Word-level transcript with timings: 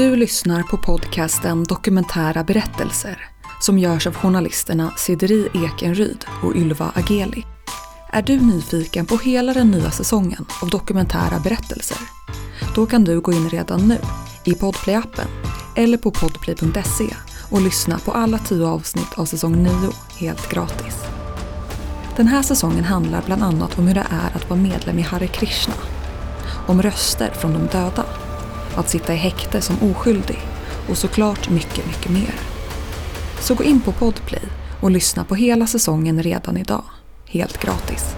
Du 0.00 0.16
lyssnar 0.16 0.62
på 0.62 0.76
podcasten 0.76 1.64
Dokumentära 1.64 2.44
berättelser 2.44 3.28
som 3.60 3.78
görs 3.78 4.06
av 4.06 4.14
journalisterna 4.14 4.92
Sideri 4.96 5.48
Ekenryd 5.54 6.24
och 6.42 6.56
Ylva 6.56 6.92
Ageli. 6.94 7.46
Är 8.12 8.22
du 8.22 8.40
nyfiken 8.40 9.06
på 9.06 9.16
hela 9.16 9.54
den 9.54 9.70
nya 9.70 9.90
säsongen 9.90 10.46
av 10.62 10.68
dokumentära 10.70 11.40
berättelser? 11.44 11.98
Då 12.74 12.86
kan 12.86 13.04
du 13.04 13.20
gå 13.20 13.32
in 13.32 13.48
redan 13.48 13.88
nu 13.88 13.98
i 14.44 14.52
Podplay-appen 14.52 15.26
eller 15.76 15.98
på 15.98 16.10
podplay.se 16.10 17.14
och 17.50 17.60
lyssna 17.60 17.98
på 17.98 18.12
alla 18.12 18.38
tio 18.38 18.66
avsnitt 18.66 19.18
av 19.18 19.24
säsong 19.24 19.62
9 19.62 19.70
helt 20.18 20.50
gratis. 20.50 20.96
Den 22.16 22.26
här 22.26 22.42
säsongen 22.42 22.84
handlar 22.84 23.22
bland 23.26 23.42
annat 23.42 23.78
om 23.78 23.86
hur 23.86 23.94
det 23.94 24.06
är 24.10 24.36
att 24.36 24.50
vara 24.50 24.60
medlem 24.60 24.98
i 24.98 25.02
Hare 25.02 25.26
Krishna, 25.26 25.74
om 26.66 26.82
röster 26.82 27.30
från 27.30 27.52
de 27.52 27.66
döda, 27.66 28.04
att 28.76 28.90
sitta 28.90 29.14
i 29.14 29.16
häkte 29.16 29.60
som 29.60 29.90
oskyldig 29.90 30.38
och 30.88 30.98
såklart 30.98 31.50
mycket, 31.50 31.86
mycket 31.86 32.12
mer. 32.12 32.34
Så 33.40 33.54
gå 33.54 33.64
in 33.64 33.80
på 33.80 33.92
Podplay 33.92 34.42
och 34.80 34.90
lyssna 34.90 35.24
på 35.24 35.34
hela 35.34 35.66
säsongen 35.66 36.22
redan 36.22 36.56
idag, 36.56 36.84
helt 37.26 37.62
gratis. 37.62 38.14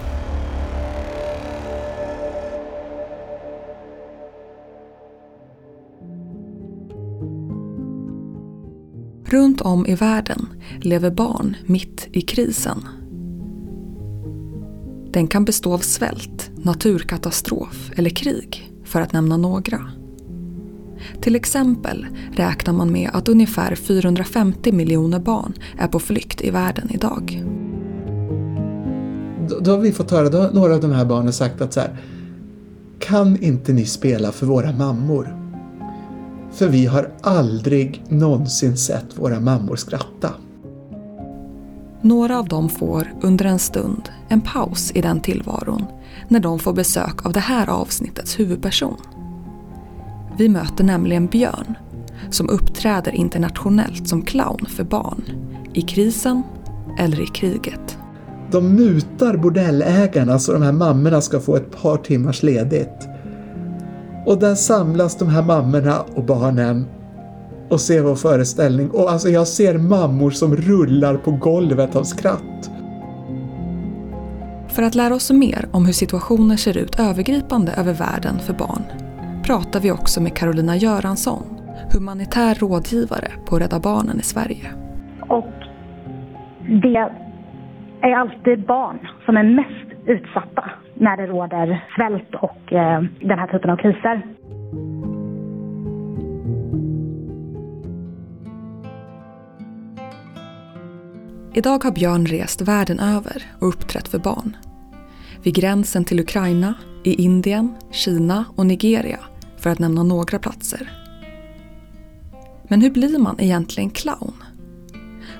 Runt 9.25 9.61
om 9.61 9.85
i 9.85 9.95
världen 9.95 10.47
lever 10.81 11.11
barn 11.11 11.57
mitt 11.65 12.07
i 12.11 12.21
krisen. 12.21 12.87
Den 15.13 15.27
kan 15.27 15.45
bestå 15.45 15.73
av 15.73 15.79
svält, 15.79 16.51
naturkatastrof 16.55 17.91
eller 17.95 18.09
krig, 18.09 18.71
för 18.83 19.01
att 19.01 19.13
nämna 19.13 19.37
några. 19.37 20.02
Till 21.21 21.35
exempel 21.35 22.07
räknar 22.31 22.73
man 22.73 22.91
med 22.91 23.09
att 23.13 23.29
ungefär 23.29 23.75
450 23.75 24.71
miljoner 24.71 25.19
barn 25.19 25.53
är 25.79 25.87
på 25.87 25.99
flykt 25.99 26.41
i 26.41 26.49
världen 26.49 26.89
idag. 26.91 27.43
Då, 29.49 29.59
då 29.59 29.71
har 29.71 29.77
vi 29.77 29.91
fått 29.91 30.11
höra, 30.11 30.29
då 30.29 30.49
några 30.53 30.73
av 30.73 30.81
de 30.81 30.91
här 30.91 31.05
barnen 31.05 31.33
sagt 31.33 31.61
att 31.61 31.73
så 31.73 31.79
här, 31.79 31.97
kan 32.99 33.43
inte 33.43 33.73
ni 33.73 33.85
spela 33.85 34.31
för 34.31 34.45
våra 34.45 34.71
mammor? 34.71 35.37
För 36.51 36.67
vi 36.67 36.85
har 36.85 37.11
aldrig 37.21 38.03
någonsin 38.09 38.77
sett 38.77 39.17
våra 39.17 39.39
mammor 39.39 39.75
skratta. 39.75 40.29
Några 42.01 42.39
av 42.39 42.47
dem 42.47 42.69
får 42.69 43.13
under 43.21 43.45
en 43.45 43.59
stund 43.59 44.09
en 44.29 44.41
paus 44.41 44.91
i 44.95 45.01
den 45.01 45.19
tillvaron 45.19 45.85
när 46.27 46.39
de 46.39 46.59
får 46.59 46.73
besök 46.73 47.25
av 47.25 47.33
det 47.33 47.39
här 47.39 47.69
avsnittets 47.69 48.39
huvudperson. 48.39 48.97
Vi 50.37 50.49
möter 50.49 50.83
nämligen 50.83 51.27
Björn 51.27 51.77
som 52.29 52.49
uppträder 52.49 53.11
internationellt 53.11 54.07
som 54.07 54.21
clown 54.21 54.65
för 54.67 54.83
barn 54.83 55.23
i 55.73 55.81
krisen 55.81 56.43
eller 56.99 57.21
i 57.21 57.25
kriget. 57.25 57.97
De 58.51 58.75
mutar 58.75 59.37
bordellägarna 59.37 60.39
så 60.39 60.53
de 60.53 60.61
här 60.61 60.71
mammorna 60.71 61.21
ska 61.21 61.39
få 61.39 61.55
ett 61.55 61.81
par 61.81 61.97
timmars 61.97 62.43
ledigt. 62.43 63.07
Och 64.25 64.39
där 64.39 64.55
samlas 64.55 65.17
de 65.17 65.27
här 65.27 65.43
mammorna 65.43 66.01
och 66.15 66.25
barnen 66.25 66.85
och 67.69 67.81
ser 67.81 68.01
vår 68.01 68.15
föreställning. 68.15 68.89
Och 68.89 69.11
alltså 69.11 69.29
jag 69.29 69.47
ser 69.47 69.77
mammor 69.77 70.31
som 70.31 70.55
rullar 70.55 71.17
på 71.17 71.31
golvet 71.31 71.95
av 71.95 72.03
skratt. 72.03 72.71
För 74.67 74.83
att 74.83 74.95
lära 74.95 75.15
oss 75.15 75.31
mer 75.31 75.69
om 75.71 75.85
hur 75.85 75.93
situationer 75.93 76.57
ser 76.57 76.77
ut 76.77 76.99
övergripande 76.99 77.71
över 77.71 77.93
världen 77.93 78.39
för 78.39 78.53
barn 78.53 78.83
pratar 79.43 79.79
vi 79.79 79.91
också 79.91 80.21
med 80.21 80.37
Carolina 80.37 80.75
Göransson, 80.75 81.43
humanitär 81.93 82.55
rådgivare 82.55 83.31
på 83.49 83.59
Rädda 83.59 83.79
Barnen 83.79 84.19
i 84.19 84.23
Sverige. 84.23 84.71
Och 85.29 85.53
det 86.83 87.09
är 88.01 88.15
alltid 88.15 88.65
barn 88.65 89.07
som 89.25 89.37
är 89.37 89.43
mest 89.43 90.07
utsatta 90.07 90.71
när 90.93 91.17
det 91.17 91.27
råder 91.27 91.85
svält 91.95 92.35
och 92.35 92.73
eh, 92.73 93.03
den 93.21 93.39
här 93.39 93.47
typen 93.47 93.69
av 93.69 93.77
kriser. 93.77 94.21
Idag 101.55 101.83
har 101.83 101.91
Björn 101.91 102.25
rest 102.25 102.61
världen 102.61 102.99
över 102.99 103.43
och 103.59 103.67
uppträtt 103.67 104.07
för 104.07 104.19
barn. 104.19 104.57
Vid 105.43 105.55
gränsen 105.55 106.05
till 106.05 106.19
Ukraina, 106.19 106.73
i 107.03 107.23
Indien, 107.23 107.75
Kina 107.91 108.45
och 108.55 108.65
Nigeria 108.65 109.19
för 109.63 109.69
att 109.69 109.79
nämna 109.79 110.03
några 110.03 110.39
platser. 110.39 110.91
Men 112.67 112.81
hur 112.81 112.91
blir 112.91 113.19
man 113.19 113.39
egentligen 113.39 113.89
clown? 113.89 114.43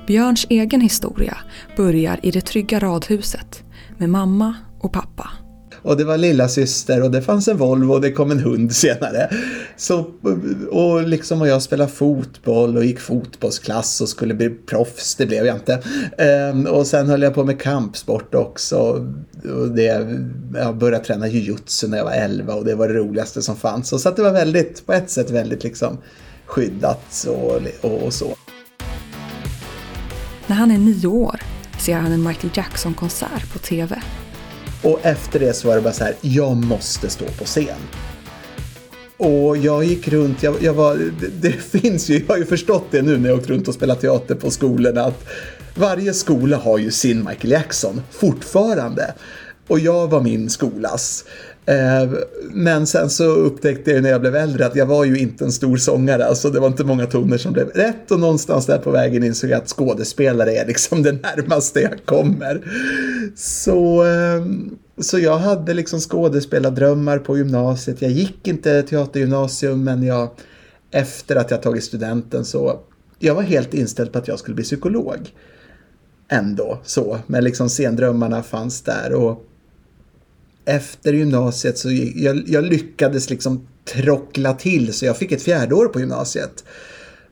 Björns 0.08 0.46
egen 0.50 0.82
historia 0.82 1.38
börjar 1.78 2.20
i 2.24 2.32
det 2.32 2.42
trygga 2.42 2.80
radhuset 2.80 3.64
med 3.98 4.10
mamma 4.10 4.56
och 4.80 4.92
pappa. 4.92 5.30
Och 5.84 5.98
det 5.98 6.04
var 6.04 6.18
lilla 6.18 6.48
syster 6.48 7.04
och 7.04 7.12
det 7.12 7.22
fanns 7.22 7.48
en 7.48 7.58
Volvo 7.58 7.94
och 7.94 8.02
det 8.02 8.12
kom 8.12 8.32
en 8.32 8.40
hund 8.40 8.76
senare. 8.76 9.30
Så, 9.78 10.06
och 10.72 11.04
liksom 11.08 11.42
och 11.42 11.48
jag 11.48 11.62
spelade 11.62 11.92
fotboll 11.92 12.78
och 12.78 12.86
gick 12.86 13.00
fotbollsklass 13.00 14.02
och 14.02 14.10
skulle 14.10 14.34
bli 14.34 14.50
proffs, 14.50 15.16
det 15.16 15.26
blev 15.26 15.46
jag 15.46 15.56
inte. 15.56 15.84
Ehm, 16.18 16.66
och 16.66 16.88
sen 16.88 17.08
höll 17.08 17.22
jag 17.22 17.34
på 17.34 17.44
med 17.44 17.62
kampsport 17.62 18.36
också. 18.36 18.78
Och 19.44 19.72
det, 19.72 20.08
jag 20.54 20.78
började 20.78 21.04
träna 21.04 21.28
jujutsu 21.28 21.88
när 21.88 21.98
jag 21.98 22.06
var 22.06 22.12
11 22.12 22.54
och 22.54 22.66
det 22.66 22.76
var 22.76 22.88
det 22.88 22.94
roligaste 22.94 23.42
som 23.42 23.56
fanns. 23.56 23.94
Och 23.94 24.02
så 24.02 24.10
att 24.10 24.16
det 24.16 24.24
var 24.24 24.32
väldigt, 24.32 24.86
på 24.86 24.94
ett 24.94 25.10
sätt 25.10 25.30
väldigt 25.30 25.64
liksom 25.64 25.98
skyddat 26.46 27.28
och, 27.28 27.62
och, 27.82 28.04
och 28.04 28.14
så. 28.14 28.36
När 30.48 30.56
han 30.56 30.72
är 30.72 30.78
nio 30.78 31.08
år 31.08 31.42
ser 31.80 31.96
han 31.96 32.12
en 32.12 32.24
Michael 32.24 32.52
Jackson-konsert 32.56 33.54
på 33.54 33.60
TV. 33.60 34.02
Och 34.84 35.00
efter 35.04 35.40
det 35.40 35.54
så 35.54 35.68
var 35.68 35.76
det 35.76 35.82
bara 35.82 35.94
så 35.94 36.04
här, 36.04 36.16
jag 36.22 36.56
måste 36.56 37.10
stå 37.10 37.26
på 37.26 37.46
scen. 37.46 37.80
Och 39.18 39.58
jag 39.58 39.84
gick 39.84 40.08
runt, 40.08 40.44
jag, 40.44 40.56
jag 40.62 40.74
var, 40.74 40.96
det, 40.96 41.28
det, 41.42 41.52
finns 41.52 42.10
ju, 42.10 42.20
jag 42.20 42.28
har 42.28 42.38
ju 42.38 42.46
förstått 42.46 42.86
det 42.92 43.02
nu 43.02 43.18
när 43.18 43.30
jag 43.30 43.38
åkt 43.38 43.50
runt 43.50 43.68
och 43.68 43.74
spelat 43.74 44.02
teater 44.02 44.36
på 44.36 44.52
skolorna 44.52 45.04
att 45.04 45.26
varje 45.76 46.14
skola 46.14 46.58
har 46.58 46.78
ju 46.78 46.92
sin 46.92 47.18
Michael 47.18 47.52
Jackson 47.52 48.02
fortfarande. 48.12 49.14
Och 49.68 49.80
jag 49.80 50.08
var 50.08 50.22
min 50.22 50.50
skolas. 50.50 51.26
Eh, 51.66 52.10
men 52.52 52.88
sen 52.88 53.10
så 53.10 53.24
upptäckte 53.24 53.92
jag 53.92 54.04
när 54.04 54.10
jag 54.10 54.22
blev 54.22 54.36
äldre 54.36 54.66
att 54.66 54.76
jag 54.76 54.86
var 54.86 55.06
ju 55.06 55.18
inte 55.18 55.46
en 55.46 55.52
stor 55.52 55.78
sångare. 55.78 56.26
Alltså 56.26 56.50
det 56.50 56.60
var 56.60 56.68
inte 56.68 56.84
många 56.84 57.06
toner 57.06 57.38
som 57.38 57.54
blev 57.54 57.68
rätt 57.68 58.12
och 58.12 58.20
någonstans 58.20 58.66
där 58.66 58.78
på 58.78 58.92
vägen 58.92 59.24
insåg 59.24 59.50
jag 59.50 59.58
att 59.58 59.70
skådespelare 59.70 60.52
är 60.52 60.68
liksom 60.68 61.04
det 61.04 61.12
närmaste 61.12 61.80
jag 61.80 62.06
kommer. 62.06 62.62
Så, 63.36 64.06
eh, 64.06 64.46
så 65.02 65.20
jag 65.20 65.38
hade 65.38 65.74
liksom 65.74 66.00
skådespelardrömmar 66.00 67.20
på 67.20 67.38
gymnasiet. 67.38 68.02
Jag 68.02 68.12
gick 68.12 68.48
inte 68.48 68.84
teatergymnasium 68.84 69.84
men 69.84 70.04
jag 70.04 70.30
efter 70.92 71.36
att 71.36 71.52
jag 71.52 71.62
tagit 71.62 71.84
studenten 71.84 72.46
så 72.46 72.80
jag 73.20 73.36
var 73.36 73.42
helt 73.42 73.74
inställd 73.74 74.12
på 74.12 74.18
att 74.18 74.28
jag 74.28 74.40
skulle 74.40 74.56
bli 74.56 74.64
psykolog. 74.64 75.34
Ändå 76.28 76.80
så, 76.84 77.18
men 77.28 77.44
liksom 77.44 77.70
scendrömmarna 77.70 78.44
fanns 78.44 78.82
där 78.82 79.14
och 79.14 79.46
efter 80.66 81.14
gymnasiet 81.14 81.78
så 81.78 81.90
jag, 82.16 82.44
jag 82.48 82.64
lyckades 82.64 83.30
liksom 83.30 83.68
trockla 83.86 84.54
till 84.54 84.94
så 84.94 85.06
jag 85.06 85.18
fick 85.18 85.32
ett 85.32 85.42
fjärde 85.42 85.76
år 85.76 85.88
på 85.88 86.00
gymnasiet. 86.00 86.64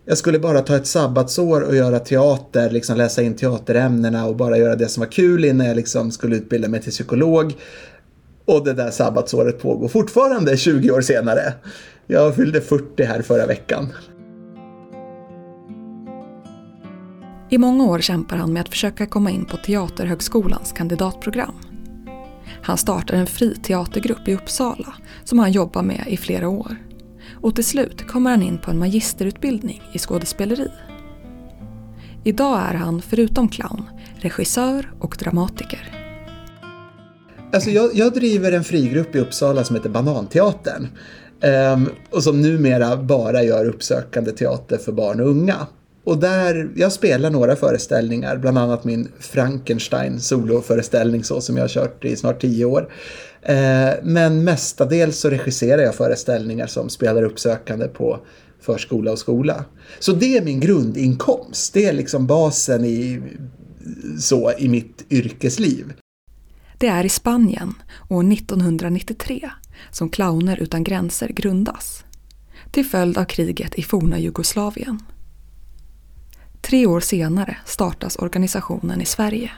Jag 0.06 0.18
skulle 0.18 0.40
bara 0.40 0.62
ta 0.62 0.76
ett 0.76 0.88
sabbatsår 0.88 1.62
och 1.62 1.76
göra 1.76 2.00
teater, 2.00 2.70
liksom 2.70 2.98
läsa 2.98 3.22
in 3.22 3.36
teaterämnena 3.36 4.26
och 4.26 4.36
bara 4.36 4.58
göra 4.58 4.76
det 4.76 4.88
som 4.88 5.02
var 5.02 5.12
kul 5.12 5.46
innan 5.46 5.68
jag 5.68 5.76
liksom 5.76 6.12
skulle 6.12 6.36
utbilda 6.36 6.68
mig 6.68 6.82
till 6.82 6.92
psykolog. 6.92 7.54
Och 8.46 8.66
det 8.66 8.74
där 8.74 8.92
sabbatsåret 8.92 9.62
pågår 9.62 9.88
fortfarande 9.88 10.58
20 10.58 10.92
år 10.92 11.02
senare. 11.02 11.54
Jag 12.08 12.36
fyllde 12.36 12.62
40 12.62 13.04
här 13.04 13.22
förra 13.22 13.46
veckan. 13.46 13.94
I 17.50 17.58
många 17.58 17.84
år 17.84 18.00
kämpar 18.00 18.38
han 18.38 18.54
med 18.54 18.62
att 18.62 18.70
försöka 18.70 19.06
komma 19.06 19.32
in 19.32 19.46
på 19.46 19.58
Teaterhögskolans 19.58 20.72
kandidatprogram. 20.72 21.71
Han 22.64 22.78
startar 22.78 23.16
en 23.16 23.28
fri 23.28 23.56
teatergrupp 23.56 24.28
i 24.28 24.36
Uppsala 24.36 24.94
som 25.24 25.40
han 25.40 25.52
jobbar 25.52 25.82
med 25.82 26.06
i 26.08 26.18
flera 26.18 26.50
år. 26.50 26.76
Och 27.42 27.56
till 27.56 27.66
slut 27.66 28.08
kommer 28.08 28.30
han 28.30 28.44
in 28.44 28.58
på 28.58 28.72
en 28.72 28.80
magisterutbildning 28.80 29.82
i 29.94 30.00
skådespeleri. 30.00 30.68
Idag 32.24 32.60
är 32.60 32.74
han, 32.74 33.02
förutom 33.02 33.50
clown, 33.50 33.84
regissör 34.16 34.94
och 35.00 35.16
dramatiker. 35.20 35.98
Alltså 37.54 37.70
jag, 37.70 37.90
jag 37.94 38.14
driver 38.14 38.52
en 38.52 38.64
frigrupp 38.64 39.16
i 39.16 39.20
Uppsala 39.20 39.64
som 39.64 39.76
heter 39.76 39.90
Bananteatern. 39.90 40.88
Um, 41.74 41.90
och 42.12 42.24
som 42.24 42.42
numera 42.42 42.98
bara 42.98 43.44
gör 43.44 43.66
uppsökande 43.66 44.32
teater 44.32 44.78
för 44.78 44.92
barn 44.92 45.20
och 45.20 45.28
unga. 45.28 45.68
Och 46.04 46.18
där, 46.18 46.72
jag 46.76 46.92
spelar 46.92 47.30
några 47.30 47.56
föreställningar, 47.56 48.38
bland 48.38 48.58
annat 48.58 48.84
min 48.84 49.08
Frankenstein 49.20 50.20
soloföreställning 50.20 51.24
så 51.24 51.42
som 51.42 51.58
jag 51.58 51.64
har 51.64 51.70
kört 51.70 52.06
i 52.06 52.16
snart 52.16 52.42
tio 52.42 52.66
år. 52.66 52.94
Eh, 53.42 53.90
men 54.04 54.44
mestadels 54.44 55.20
så 55.20 55.30
regisserar 55.30 55.82
jag 55.82 55.96
föreställningar 55.96 56.68
som 56.68 56.90
spelar 56.90 57.24
uppsökande 57.24 57.88
på 57.88 58.20
förskola 58.62 59.12
och 59.12 59.20
skola. 59.20 59.66
Så 60.00 60.12
det 60.12 60.38
är 60.38 60.42
min 60.42 60.60
grundinkomst. 60.60 61.74
Det 61.74 61.86
är 61.86 61.94
liksom 61.94 62.28
basen 62.28 62.86
i, 62.86 63.22
så, 64.20 64.52
i 64.58 64.70
mitt 64.70 65.06
yrkesliv. 65.10 65.94
Det 66.78 66.88
är 66.88 67.06
i 67.06 67.10
Spanien 67.10 67.74
år 68.10 68.34
1993 68.34 69.50
som 69.92 70.10
Clowner 70.10 70.58
utan 70.62 70.84
gränser 70.84 71.28
grundas. 71.28 72.04
Till 72.72 72.86
följd 72.86 73.18
av 73.18 73.26
kriget 73.26 73.76
i 73.76 73.84
forna 73.84 74.20
Jugoslavien. 74.20 75.00
Tre 76.72 76.86
år 76.86 77.00
senare 77.00 77.58
startas 77.66 78.16
organisationen 78.16 79.02
i 79.02 79.06
Sverige. 79.06 79.52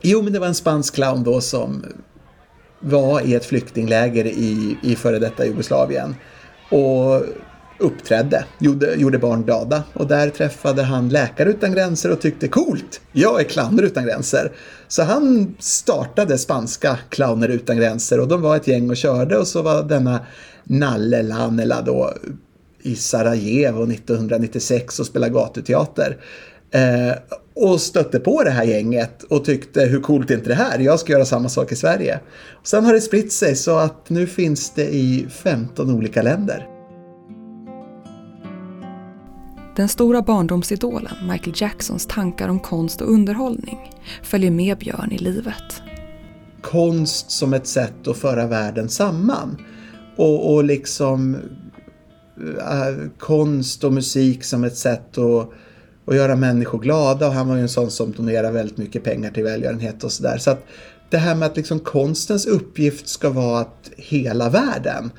Jo, 0.00 0.22
men 0.22 0.32
det 0.32 0.38
var 0.38 0.46
en 0.46 0.54
spansk 0.54 0.94
clown 0.94 1.24
då 1.24 1.40
som 1.40 1.84
var 2.80 3.20
i 3.20 3.34
ett 3.34 3.44
flyktingläger 3.44 4.26
i, 4.26 4.76
i 4.82 4.96
före 4.96 5.18
detta 5.18 5.46
Jugoslavien. 5.46 6.14
Och 6.70 7.22
uppträdde, 7.78 8.44
gjorde, 8.58 8.94
gjorde 8.94 9.18
barn 9.18 9.42
glada. 9.42 9.82
Och 9.92 10.06
där 10.06 10.30
träffade 10.30 10.82
han 10.82 11.08
Läkare 11.08 11.50
utan 11.50 11.72
gränser 11.72 12.12
och 12.12 12.20
tyckte 12.20 12.48
coolt, 12.48 13.00
jag 13.12 13.40
är 13.40 13.44
clowner 13.44 13.82
utan 13.82 14.04
gränser. 14.04 14.52
Så 14.88 15.02
han 15.02 15.54
startade 15.58 16.38
spanska 16.38 16.98
Clowner 17.08 17.48
utan 17.48 17.76
gränser 17.76 18.20
och 18.20 18.28
de 18.28 18.42
var 18.42 18.56
ett 18.56 18.68
gäng 18.68 18.90
och 18.90 18.96
körde 18.96 19.38
och 19.38 19.46
så 19.46 19.62
var 19.62 19.82
denna 19.82 20.20
Nalle 20.64 21.22
Lanela 21.22 21.82
då 21.82 22.12
i 22.82 22.96
Sarajevo 22.96 23.82
1996 23.82 25.00
och 25.00 25.06
spelade 25.06 25.32
gatuteater. 25.32 26.16
Eh, 26.70 27.12
och 27.54 27.80
stötte 27.80 28.20
på 28.20 28.44
det 28.44 28.50
här 28.50 28.64
gänget 28.64 29.22
och 29.22 29.44
tyckte 29.44 29.80
hur 29.80 30.00
coolt 30.00 30.30
är 30.30 30.34
inte 30.34 30.48
det 30.48 30.54
här, 30.54 30.78
jag 30.78 31.00
ska 31.00 31.12
göra 31.12 31.24
samma 31.24 31.48
sak 31.48 31.72
i 31.72 31.76
Sverige. 31.76 32.20
Och 32.60 32.66
sen 32.66 32.84
har 32.84 32.92
det 32.92 33.00
spritt 33.00 33.32
sig 33.32 33.56
så 33.56 33.76
att 33.76 34.10
nu 34.10 34.26
finns 34.26 34.70
det 34.70 34.94
i 34.94 35.26
15 35.30 35.90
olika 35.90 36.22
länder. 36.22 36.68
Den 39.76 39.88
stora 39.88 40.22
barndomsidolen 40.22 41.14
Michael 41.30 41.56
Jacksons 41.56 42.06
tankar 42.06 42.48
om 42.48 42.60
konst 42.60 43.00
och 43.00 43.12
underhållning 43.12 43.78
följer 44.22 44.50
med 44.50 44.78
Björn 44.78 45.12
i 45.12 45.18
livet. 45.18 45.82
Konst 46.60 47.30
som 47.30 47.54
ett 47.54 47.66
sätt 47.66 48.08
att 48.08 48.16
föra 48.16 48.46
världen 48.46 48.88
samman. 48.88 49.56
Och, 50.16 50.54
och 50.54 50.64
liksom 50.64 51.36
Eh, 52.58 53.08
konst 53.18 53.84
och 53.84 53.92
musik 53.92 54.44
som 54.44 54.64
ett 54.64 54.76
sätt 54.76 55.18
att, 55.18 55.48
att 56.06 56.16
göra 56.16 56.36
människor 56.36 56.78
glada. 56.78 57.26
Och 57.26 57.32
han 57.32 57.48
var 57.48 57.56
ju 57.56 57.62
en 57.62 57.68
sån 57.68 57.90
som 57.90 58.12
donerade 58.12 58.52
väldigt 58.52 58.76
mycket 58.76 59.04
pengar 59.04 59.30
till 59.30 59.44
välgörenhet 59.44 60.04
och 60.04 60.12
sådär. 60.12 60.38
Så 60.38 60.50
att 60.50 60.64
det 61.10 61.18
här 61.18 61.34
med 61.34 61.46
att 61.46 61.56
liksom 61.56 61.80
konstens 61.80 62.46
uppgift 62.46 63.08
ska 63.08 63.30
vara 63.30 63.60
att 63.60 63.90
hela 63.96 64.48
världen 64.48 65.10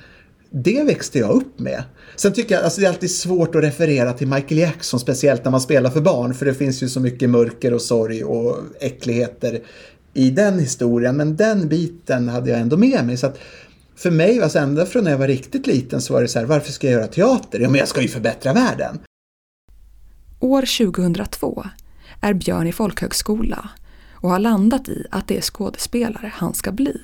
det 0.55 0.83
växte 0.83 1.19
jag 1.19 1.29
upp 1.29 1.59
med. 1.59 1.83
Sen 2.15 2.33
tycker 2.33 2.55
jag, 2.55 2.63
alltså 2.63 2.81
det 2.81 2.87
är 2.87 2.89
alltid 2.89 3.11
svårt 3.11 3.55
att 3.55 3.63
referera 3.63 4.13
till 4.13 4.27
Michael 4.27 4.57
Jackson, 4.57 4.99
speciellt 4.99 5.43
när 5.43 5.51
man 5.51 5.61
spelar 5.61 5.89
för 5.89 6.01
barn, 6.01 6.33
för 6.33 6.45
det 6.45 6.53
finns 6.53 6.83
ju 6.83 6.89
så 6.89 6.99
mycket 6.99 7.29
mörker 7.29 7.73
och 7.73 7.81
sorg 7.81 8.23
och 8.23 8.57
äckligheter 8.79 9.61
i 10.13 10.29
den 10.29 10.59
historien, 10.59 11.17
men 11.17 11.35
den 11.35 11.67
biten 11.67 12.29
hade 12.29 12.49
jag 12.49 12.59
ändå 12.59 12.77
med 12.77 13.05
mig. 13.05 13.17
Så 13.17 13.27
att 13.27 13.39
för 13.95 14.11
mig, 14.11 14.41
alltså 14.41 14.59
ända 14.59 14.85
från 14.85 15.03
när 15.03 15.11
jag 15.11 15.17
var 15.17 15.27
riktigt 15.27 15.67
liten 15.67 16.01
så 16.01 16.13
var 16.13 16.21
det 16.21 16.27
så 16.27 16.39
här, 16.39 16.45
varför 16.45 16.71
ska 16.71 16.87
jag 16.87 16.93
göra 16.93 17.07
teater? 17.07 17.59
Ja, 17.59 17.69
men 17.69 17.79
jag 17.79 17.87
ska 17.87 18.01
ju 18.01 18.07
förbättra 18.07 18.53
världen. 18.53 18.99
År 20.39 20.85
2002 20.91 21.65
är 22.21 22.33
Björn 22.33 22.67
i 22.67 22.71
folkhögskola 22.71 23.69
och 24.13 24.29
har 24.29 24.39
landat 24.39 24.89
i 24.89 25.05
att 25.11 25.27
det 25.27 25.37
är 25.37 25.41
skådespelare 25.41 26.31
han 26.35 26.53
ska 26.53 26.71
bli 26.71 27.01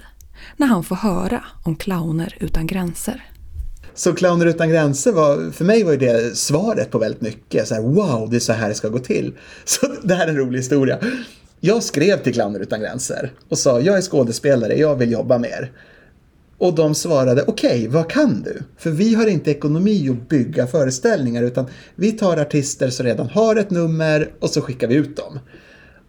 när 0.58 0.68
han 0.68 0.84
får 0.84 0.96
höra 0.96 1.44
om 1.64 1.76
clowner 1.76 2.38
utan 2.40 2.68
gränser. 2.68 3.26
Så 3.94 4.14
Clowner 4.14 4.46
utan 4.46 4.70
gränser 4.70 5.12
var, 5.12 5.52
för 5.52 5.66
mig 5.66 5.84
var 5.84 5.92
ju 5.92 5.98
det 5.98 6.38
svaret 6.38 6.92
på 6.92 7.00
väldigt 7.00 7.22
mycket. 7.22 7.68
Så 7.68 7.76
här, 7.76 7.82
wow, 7.82 8.30
det 8.30 8.36
är 8.36 8.40
så 8.40 8.54
här 8.54 8.70
det 8.70 8.76
ska 8.76 8.90
gå 8.90 9.00
till. 9.00 9.34
Så 9.66 9.88
det 10.04 10.16
här 10.16 10.28
är 10.28 10.30
en 10.30 10.38
rolig 10.38 10.60
historia. 10.60 11.00
Jag 11.60 11.84
skrev 11.84 12.24
till 12.24 12.34
Clowner 12.34 12.60
utan 12.60 12.80
gränser 12.80 13.32
och 13.50 13.58
sa, 13.58 13.80
jag 13.80 13.98
är 13.98 14.02
skådespelare, 14.02 14.76
jag 14.76 14.96
vill 14.96 15.12
jobba 15.12 15.38
med 15.38 15.50
er. 15.50 15.72
Och 16.60 16.76
de 16.76 16.96
svarade, 16.96 17.44
okej, 17.48 17.70
okay, 17.70 17.88
vad 17.88 18.10
kan 18.10 18.42
du? 18.42 18.62
För 18.78 18.92
vi 18.92 19.16
har 19.16 19.28
inte 19.28 19.52
ekonomi 19.52 20.10
att 20.10 20.30
bygga 20.30 20.68
föreställningar 20.68 21.44
utan 21.44 21.66
vi 21.96 22.12
tar 22.12 22.38
artister 22.38 22.90
som 22.90 23.06
redan 23.06 23.28
har 23.28 23.56
ett 23.56 23.72
nummer 23.72 24.32
och 24.40 24.50
så 24.50 24.62
skickar 24.62 24.88
vi 24.88 24.96
ut 24.96 25.18
dem. 25.18 25.40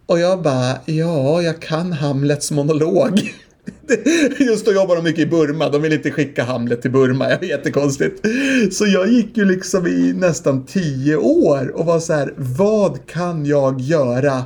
Och 0.06 0.19
jag 0.19 0.43
bara, 0.43 0.79
ja, 0.87 1.43
jag 1.43 1.62
kan 1.62 1.93
Hamlets 1.93 2.50
monolog. 2.50 3.32
Just 4.38 4.67
då 4.67 4.73
jobbar 4.73 4.97
de 4.97 5.05
mycket 5.05 5.23
i 5.23 5.26
Burma, 5.26 5.69
de 5.69 5.82
vill 5.82 5.93
inte 5.93 6.11
skicka 6.11 6.44
Hamlet 6.44 6.82
till 6.82 6.91
Burma, 6.91 7.29
det 7.29 7.47
är 7.47 7.49
jättekonstigt. 7.49 8.26
Så 8.73 8.87
jag 8.87 9.08
gick 9.08 9.37
ju 9.37 9.44
liksom 9.44 9.87
i 9.87 10.12
nästan 10.12 10.67
tio 10.67 11.17
år 11.17 11.73
och 11.75 11.87
var 11.87 12.00
så 12.00 12.12
här, 12.12 12.35
vad 12.37 13.06
kan 13.06 13.47
jag 13.47 13.81
göra? 13.81 14.44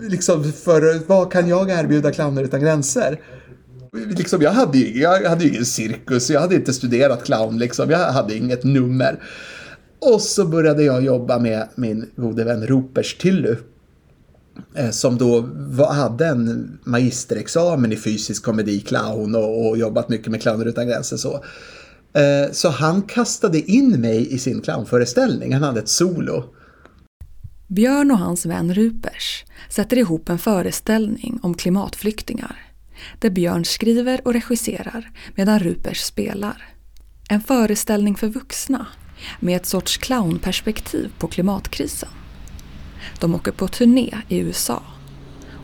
Liksom 0.00 0.52
för, 0.52 1.08
vad 1.08 1.32
kan 1.32 1.48
jag 1.48 1.70
erbjuda 1.70 2.12
clowner 2.12 2.42
utan 2.42 2.60
gränser? 2.60 3.20
Liksom, 3.92 4.42
jag, 4.42 4.50
hade 4.50 4.78
ju, 4.78 5.00
jag 5.00 5.28
hade 5.28 5.44
ju 5.44 5.50
ingen 5.50 5.66
cirkus, 5.66 6.30
jag 6.30 6.40
hade 6.40 6.54
inte 6.54 6.72
studerat 6.72 7.24
clown, 7.24 7.58
liksom. 7.58 7.90
jag 7.90 8.12
hade 8.12 8.36
inget 8.36 8.64
nummer. 8.64 9.22
Och 9.98 10.20
så 10.20 10.46
började 10.46 10.82
jag 10.82 11.04
jobba 11.04 11.38
med 11.38 11.68
min 11.74 12.10
gode 12.16 12.44
vän 12.44 12.66
Ropers 12.66 13.14
Tillu 13.18 13.56
eh, 14.74 14.90
som 14.90 15.18
då 15.18 15.48
var, 15.54 15.92
hade 15.92 16.26
en 16.26 16.78
magisterexamen 16.84 17.92
i 17.92 17.96
fysisk 17.96 18.44
komedi, 18.44 18.80
clown 18.80 19.34
och, 19.34 19.68
och 19.68 19.78
jobbat 19.78 20.08
mycket 20.08 20.28
med 20.28 20.42
Clowner 20.42 20.66
utan 20.66 20.86
gränser. 20.86 21.16
Så. 21.16 21.44
Eh, 22.12 22.52
så 22.52 22.68
han 22.68 23.02
kastade 23.02 23.60
in 23.70 24.00
mig 24.00 24.34
i 24.34 24.38
sin 24.38 24.60
clownföreställning, 24.60 25.52
han 25.52 25.62
hade 25.62 25.80
ett 25.80 25.88
solo. 25.88 26.44
Björn 27.68 28.10
och 28.10 28.18
hans 28.18 28.46
vän 28.46 28.74
Rupers 28.74 29.44
sätter 29.68 29.96
ihop 29.96 30.28
en 30.28 30.38
föreställning 30.38 31.38
om 31.42 31.54
klimatflyktingar 31.54 32.69
där 33.18 33.30
Björn 33.30 33.64
skriver 33.64 34.20
och 34.24 34.32
regisserar 34.32 35.10
medan 35.34 35.58
Rupers 35.58 36.00
spelar. 36.00 36.66
En 37.28 37.40
föreställning 37.40 38.16
för 38.16 38.28
vuxna 38.28 38.86
med 39.40 39.56
ett 39.56 39.66
sorts 39.66 39.96
clownperspektiv 39.96 41.12
på 41.18 41.26
klimatkrisen. 41.26 42.08
De 43.20 43.34
åker 43.34 43.52
på 43.52 43.68
turné 43.68 44.14
i 44.28 44.38
USA. 44.38 44.82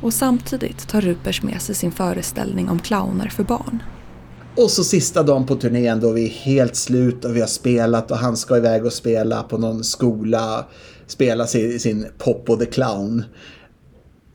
Och 0.02 0.14
samtidigt 0.14 0.88
tar 0.88 1.00
Rupers 1.00 1.42
med 1.42 1.62
sig 1.62 1.74
sin 1.74 1.92
föreställning 1.92 2.68
om 2.68 2.78
clowner 2.78 3.28
för 3.28 3.44
barn. 3.44 3.82
Och 4.56 4.70
så 4.70 4.84
sista 4.84 5.22
dagen 5.22 5.46
på 5.46 5.56
turnén 5.56 6.00
då 6.00 6.12
vi 6.12 6.24
är 6.24 6.30
helt 6.30 6.76
slut 6.76 7.24
och 7.24 7.36
vi 7.36 7.40
har 7.40 7.46
spelat 7.46 8.10
och 8.10 8.16
han 8.16 8.36
ska 8.36 8.56
iväg 8.56 8.84
och 8.84 8.92
spela 8.92 9.42
på 9.42 9.58
någon 9.58 9.84
skola. 9.84 10.66
Spela 11.06 11.46
sin, 11.46 11.80
sin 11.80 12.06
Pop 12.18 12.50
och 12.50 12.58
the 12.58 12.66
Clown. 12.66 13.24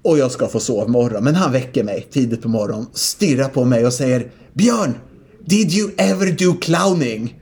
Och 0.04 0.18
jag 0.18 0.32
ska 0.32 0.48
få 0.48 0.60
sovmorgon. 0.60 1.24
Men 1.24 1.36
han 1.36 1.52
väcker 1.52 1.84
mig 1.84 2.08
tidigt 2.12 2.42
på 2.42 2.50
morgonen, 2.50 2.86
stirrar 2.94 3.50
på 3.50 3.66
mig 3.66 3.86
och 3.86 3.94
säger 3.94 4.32
Björn! 4.54 4.96
Did 5.46 5.72
you 5.72 5.92
ever 5.98 6.32
do 6.32 6.54
clowning? 6.62 7.42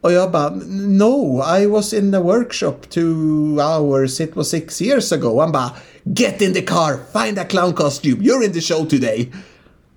Och 0.00 0.12
jag 0.12 0.30
bara, 0.30 0.50
no, 0.70 1.42
I 1.58 1.66
was 1.66 1.92
in 1.92 2.14
a 2.14 2.20
workshop 2.20 2.76
two 2.90 3.58
hours, 3.60 4.20
it 4.20 4.36
was 4.36 4.50
six 4.50 4.82
years 4.82 5.12
ago. 5.12 5.40
Han 5.40 5.52
bara, 5.52 5.70
get 6.04 6.42
in 6.42 6.54
the 6.54 6.62
car, 6.62 6.98
find 7.12 7.38
a 7.38 7.44
clown 7.44 7.72
costume, 7.72 8.22
you're 8.22 8.44
in 8.44 8.52
the 8.52 8.60
show 8.60 8.84
today. 8.84 9.32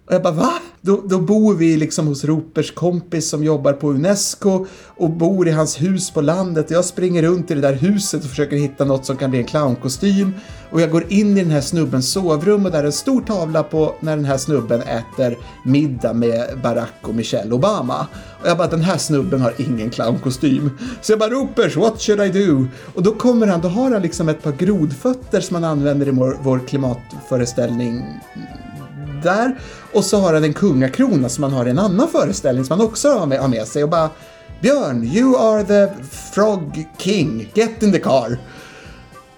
Och 0.10 0.16
jag 0.16 0.22
bara, 0.22 0.34
va? 0.34 0.54
Då, 0.82 1.02
då 1.06 1.20
bor 1.20 1.56
vi 1.56 1.78
liksom 1.78 2.08
hos 2.08 2.24
Ropers 2.24 2.72
kompis 2.72 3.30
som 3.30 3.44
jobbar 3.44 3.74
på 3.74 3.90
Unesco 3.90 4.66
och 4.86 5.10
bor 5.10 5.48
i 5.48 5.52
hans 5.52 5.82
hus 5.82 6.12
på 6.12 6.22
landet. 6.22 6.72
Jag 6.72 6.86
springer 6.86 7.22
runt 7.22 7.52
i 7.52 7.54
det 7.56 7.62
där 7.62 7.74
huset 7.74 8.24
och 8.24 8.30
försöker 8.30 8.58
hitta 8.58 8.86
något 8.86 9.06
som 9.06 9.18
kan 9.18 9.30
bli 9.30 9.40
en 9.40 9.46
clownkostym. 9.46 10.34
Och 10.72 10.82
jag 10.82 10.92
går 10.92 11.04
in 11.10 11.38
i 11.38 11.44
den 11.44 11.52
här 11.52 11.62
snubbens 11.62 12.12
sovrum 12.12 12.66
och 12.66 12.72
där 12.72 12.80
är 12.80 12.84
en 12.84 12.92
stor 12.92 13.22
tavla 13.22 13.64
på 13.64 13.96
när 14.00 14.16
den 14.16 14.26
här 14.26 14.38
snubben 14.38 14.82
äter 14.82 15.38
middag 15.66 16.14
med 16.14 16.60
Barack 16.64 17.00
och 17.02 17.16
Michelle 17.16 17.56
Obama. 17.56 18.08
Och 18.42 18.48
jag 18.48 18.58
bara, 18.58 18.68
den 18.68 18.82
här 18.82 18.98
snubben 18.98 19.42
har 19.42 19.54
ingen 19.58 19.90
clownkostym. 19.90 20.70
Så 21.02 21.12
jag 21.12 21.20
bara, 21.20 21.30
Ropers, 21.30 21.76
what 21.76 22.02
should 22.02 22.22
I 22.22 22.46
do? 22.46 22.68
Och 22.96 23.04
då 23.04 23.12
kommer 23.12 23.48
han, 23.48 23.62
då 23.62 23.68
har 23.68 23.92
han 23.92 24.02
liksom 24.02 24.30
ett 24.30 24.44
par 24.44 24.52
grodfötter 24.52 25.42
som 25.42 25.56
han 25.56 25.64
använder 25.64 26.08
i 26.08 26.12
vår, 26.12 26.38
vår 26.44 26.60
klimatföreställning 26.68 28.04
där. 29.24 29.60
Och 29.94 30.06
så 30.06 30.18
har 30.18 30.34
han 30.34 30.44
en 30.44 30.54
kungakrona 30.54 31.30
som 31.30 31.44
han 31.44 31.54
har 31.54 31.66
i 31.66 31.70
en 31.70 31.80
annan 31.80 32.08
föreställning 32.08 32.66
som 32.66 32.80
han 32.80 32.88
också 32.88 33.10
har 33.10 33.26
med, 33.26 33.40
har 33.40 33.48
med 33.48 33.68
sig 33.68 33.84
och 33.84 33.90
bara 33.90 34.10
Björn, 34.62 35.04
you 35.04 35.38
are 35.38 35.64
the 35.64 35.94
frog 36.34 36.88
king, 36.98 37.52
get 37.54 37.84
in 37.84 37.92
the 37.92 38.00
car. 38.00 38.38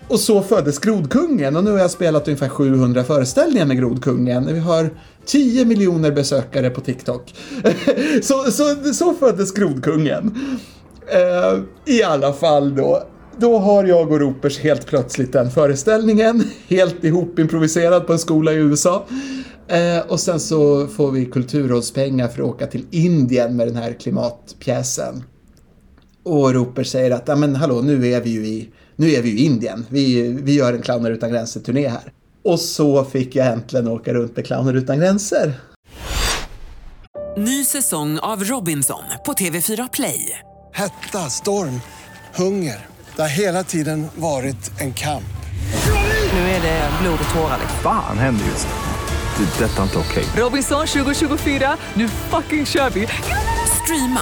Och 0.08 0.20
så 0.20 0.42
föddes 0.42 0.80
Grodkungen 0.80 1.56
och 1.56 1.64
nu 1.64 1.72
har 1.72 1.80
jag 1.80 1.92
spelat 1.92 2.28
ungefär 2.28 2.50
700 2.50 3.04
föreställningar 3.04 3.66
med 3.66 3.78
Grodkungen. 3.78 4.54
Vi 4.54 4.60
har 4.60 4.90
10 5.26 5.66
miljoner 5.66 6.12
besökare 6.12 6.70
på 6.70 6.82
TikTok. 6.82 7.34
så, 8.22 8.52
så, 8.52 8.94
så 8.94 9.14
föddes 9.14 9.52
Grodkungen. 9.52 10.36
Uh, 11.16 11.64
I 11.86 12.04
alla 12.04 12.34
fall 12.34 12.76
då. 12.76 13.04
Då 13.38 13.58
har 13.58 13.84
jag 13.84 14.12
och 14.12 14.20
Ropers 14.20 14.60
helt 14.60 14.86
plötsligt 14.86 15.34
den 15.34 15.52
föreställningen, 15.52 16.44
helt 16.68 17.04
ihop 17.04 17.40
improviserad 17.40 18.08
på 18.08 18.14
en 18.14 18.20
skola 18.20 18.52
i 18.52 18.56
USA. 18.56 19.06
Eh, 19.68 20.00
och 20.08 20.20
sen 20.20 20.39
så 20.39 20.88
får 20.88 21.12
vi 21.12 21.25
kulturrådspengar 21.25 22.27
för 22.27 22.44
att 22.44 22.50
åka 22.50 22.68
till 22.68 22.86
Indien 22.91 23.56
med 23.56 23.68
den 23.68 23.75
här 23.75 23.94
klimatpjäsen. 23.94 25.24
Och 26.24 26.53
Roper 26.53 26.84
säger 26.84 27.12
att, 27.12 27.27
ja 27.27 27.36
men 27.36 27.56
hallå, 27.56 27.82
nu 27.82 28.08
är 28.08 28.22
vi 28.22 28.30
ju 28.30 28.46
i, 28.46 28.70
nu 28.96 29.12
är 29.12 29.22
vi 29.22 29.30
i 29.30 29.46
Indien. 29.46 29.86
Vi, 29.89 30.27
vi 30.44 30.56
gör 30.56 30.74
en 30.74 30.82
Clowner 30.82 31.12
utan 31.12 31.32
gränser-turné 31.32 31.88
här. 31.88 32.13
Och 32.44 32.60
så 32.60 33.03
fick 33.03 33.36
jag 33.36 33.48
äntligen 33.48 33.88
åka 33.88 34.13
runt 34.13 34.36
med 34.36 34.46
Clowner 34.46 34.74
utan 34.74 35.00
gränser. 35.00 35.53
Ny 37.38 37.63
säsong 37.63 38.20
av 38.20 38.44
Robinson 38.44 39.03
på 39.25 39.34
TV4 39.34 39.89
Play. 39.94 40.39
Hetta, 40.74 41.18
storm, 41.30 41.82
hunger. 42.36 42.86
Det 43.15 43.22
har 43.22 43.30
hela 43.30 43.63
tiden 43.63 44.08
varit 44.15 44.72
en 44.80 44.94
kamp. 44.94 45.24
Nu 46.34 46.39
är 46.39 46.62
det 46.62 46.89
blod 47.01 47.20
och 47.24 47.36
tårar. 47.36 47.60
Fan 47.84 48.18
händer 48.18 48.46
just 48.46 48.68
det. 49.38 49.44
Det 49.60 49.64
är 49.64 49.70
detta 49.70 49.84
inte 49.84 49.98
okej. 49.98 50.24
Robinson 50.38 50.88
2024, 50.88 51.78
nu 51.94 52.08
fucking 52.08 52.66
kör 52.66 52.90
vi! 52.90 53.08
Streama 53.84 54.22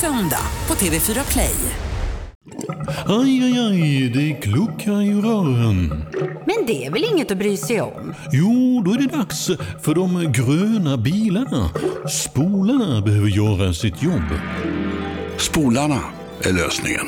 söndag 0.00 0.42
på 0.66 0.74
TV4 0.74 1.32
Play. 1.32 1.54
Aj, 3.06 3.42
aj, 3.44 3.58
aj, 3.58 4.08
det 4.14 4.32
kluckar 4.42 5.02
i 5.02 5.14
rören. 5.14 6.04
Men 6.46 6.66
det 6.66 6.86
är 6.86 6.90
väl 6.90 7.04
inget 7.04 7.30
att 7.30 7.38
bry 7.38 7.56
sig 7.56 7.80
om? 7.80 8.14
Jo, 8.32 8.82
då 8.84 8.92
är 8.92 8.98
det 8.98 9.16
dags 9.16 9.46
för 9.82 9.94
de 9.94 10.32
gröna 10.32 10.96
bilarna. 10.96 11.70
Spolarna 12.08 13.00
behöver 13.00 13.28
göra 13.28 13.72
sitt 13.72 14.02
jobb. 14.02 14.28
Spolarna 15.38 16.00
är 16.42 16.52
lösningen. 16.52 17.06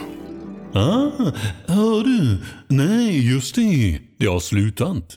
Ah, 0.75 1.11
hör 1.67 2.05
du? 2.05 2.39
Nej, 2.69 3.33
just 3.33 3.55
det. 3.55 3.99
Det 4.19 4.27
har 4.27 4.41
slutat. 4.41 5.17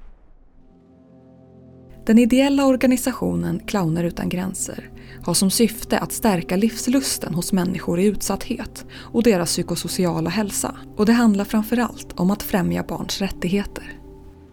Den 2.05 2.19
ideella 2.19 2.65
organisationen 2.65 3.61
Clowner 3.65 4.03
utan 4.03 4.29
gränser 4.29 4.89
har 5.23 5.33
som 5.33 5.51
syfte 5.51 5.99
att 5.99 6.11
stärka 6.11 6.55
livslusten 6.55 7.33
hos 7.33 7.53
människor 7.53 7.99
i 7.99 8.05
utsatthet 8.05 8.85
och 8.93 9.23
deras 9.23 9.49
psykosociala 9.49 10.29
hälsa. 10.29 10.75
Och 10.97 11.05
det 11.05 11.11
handlar 11.11 11.45
framförallt 11.45 12.07
om 12.15 12.31
att 12.31 12.43
främja 12.43 12.83
barns 12.83 13.21
rättigheter. 13.21 14.01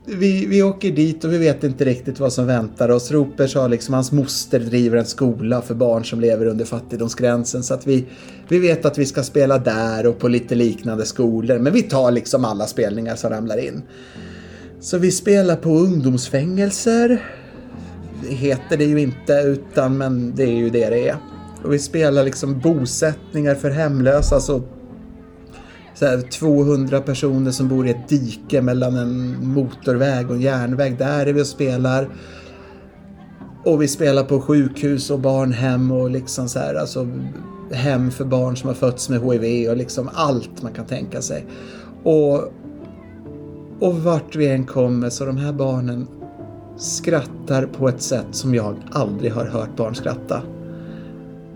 Vi, 0.07 0.47
vi 0.47 0.63
åker 0.63 0.91
dit 0.91 1.25
och 1.25 1.33
vi 1.33 1.39
vet 1.39 1.65
inte 1.65 1.85
riktigt 1.85 2.21
vad 2.21 2.33
som 2.33 2.47
väntar 2.47 2.89
oss. 2.89 3.11
Roper 3.11 3.47
sa 3.47 3.69
liksom 3.69 3.95
hans 3.95 4.13
moster 4.13 4.61
driver 4.61 4.97
en 4.97 5.07
skola 5.07 5.63
för 5.63 5.75
barn 5.75 6.05
som 6.05 6.21
lever 6.21 6.47
under 6.47 6.65
fattigdomsgränsen. 6.65 7.63
Så 7.63 7.75
att 7.75 7.87
vi, 7.87 8.07
vi 8.49 8.59
vet 8.59 8.85
att 8.85 8.99
vi 8.99 9.07
ska 9.07 9.23
spela 9.23 9.59
där 9.59 10.07
och 10.07 10.19
på 10.19 10.29
lite 10.29 10.55
liknande 10.55 11.07
skolor. 11.07 11.59
Men 11.59 11.73
vi 11.73 11.83
tar 11.83 12.11
liksom 12.11 12.45
alla 12.45 12.67
spelningar 12.67 13.17
som 13.17 13.31
ramlar 13.31 13.57
in. 13.57 13.83
Så 14.81 14.99
vi 14.99 15.11
spelar 15.11 15.57
på 15.57 15.71
ungdomsfängelser. 15.71 17.25
Det 18.23 18.35
heter 18.35 18.77
det 18.77 18.85
ju 18.85 19.01
inte 19.01 19.33
utan 19.33 19.99
men 19.99 20.35
det 20.35 20.43
är 20.43 20.57
ju 20.57 20.71
det 20.71 20.91
det 20.91 21.09
är. 21.09 21.17
Och 21.65 21.73
vi 21.73 21.79
spelar 21.79 22.25
liksom 22.25 22.61
bosättningar 22.61 23.55
för 23.55 23.71
hemlösa. 23.71 24.35
Alltså 24.35 24.63
så 25.95 26.07
här, 26.07 26.21
200 26.21 27.01
personer 27.01 27.51
som 27.51 27.69
bor 27.69 27.87
i 27.87 27.91
ett 27.91 28.09
dike 28.09 28.63
mellan 28.63 28.97
en 28.97 29.37
motorväg 29.49 30.31
och 30.31 30.35
en 30.35 30.41
järnväg. 30.41 30.99
Där 30.99 31.27
är 31.27 31.33
vi 31.33 31.43
och 31.43 31.47
spelar. 31.47 32.09
Och 33.65 33.83
vi 33.83 33.89
spelar 33.89 34.25
på 34.25 34.41
sjukhus 34.41 35.11
och 35.11 35.21
barnhem 35.21 35.91
och 35.91 36.11
liksom 36.11 36.49
så 36.49 36.59
här, 36.59 36.75
alltså 36.75 37.09
hem 37.73 38.11
för 38.11 38.25
barn 38.25 38.57
som 38.57 38.69
har 38.69 38.75
fötts 38.75 39.09
med 39.09 39.21
HIV 39.21 39.71
och 39.71 39.77
liksom 39.77 40.11
allt 40.15 40.63
man 40.63 40.73
kan 40.73 40.87
tänka 40.87 41.23
sig. 41.23 41.47
Och, 42.03 42.53
och 43.81 43.97
vart 44.03 44.37
vi 44.37 44.49
än 44.49 44.67
kommer 44.67 45.11
så 45.11 45.25
de 45.25 45.37
här 45.37 45.53
barnen 45.53 46.07
skrattar 46.77 47.67
på 47.67 47.89
ett 47.89 48.03
sätt 48.03 48.27
som 48.31 48.55
jag 48.55 48.77
aldrig 48.91 49.33
har 49.33 49.45
hört 49.45 49.77
barn 49.77 49.95
skratta. 49.95 50.43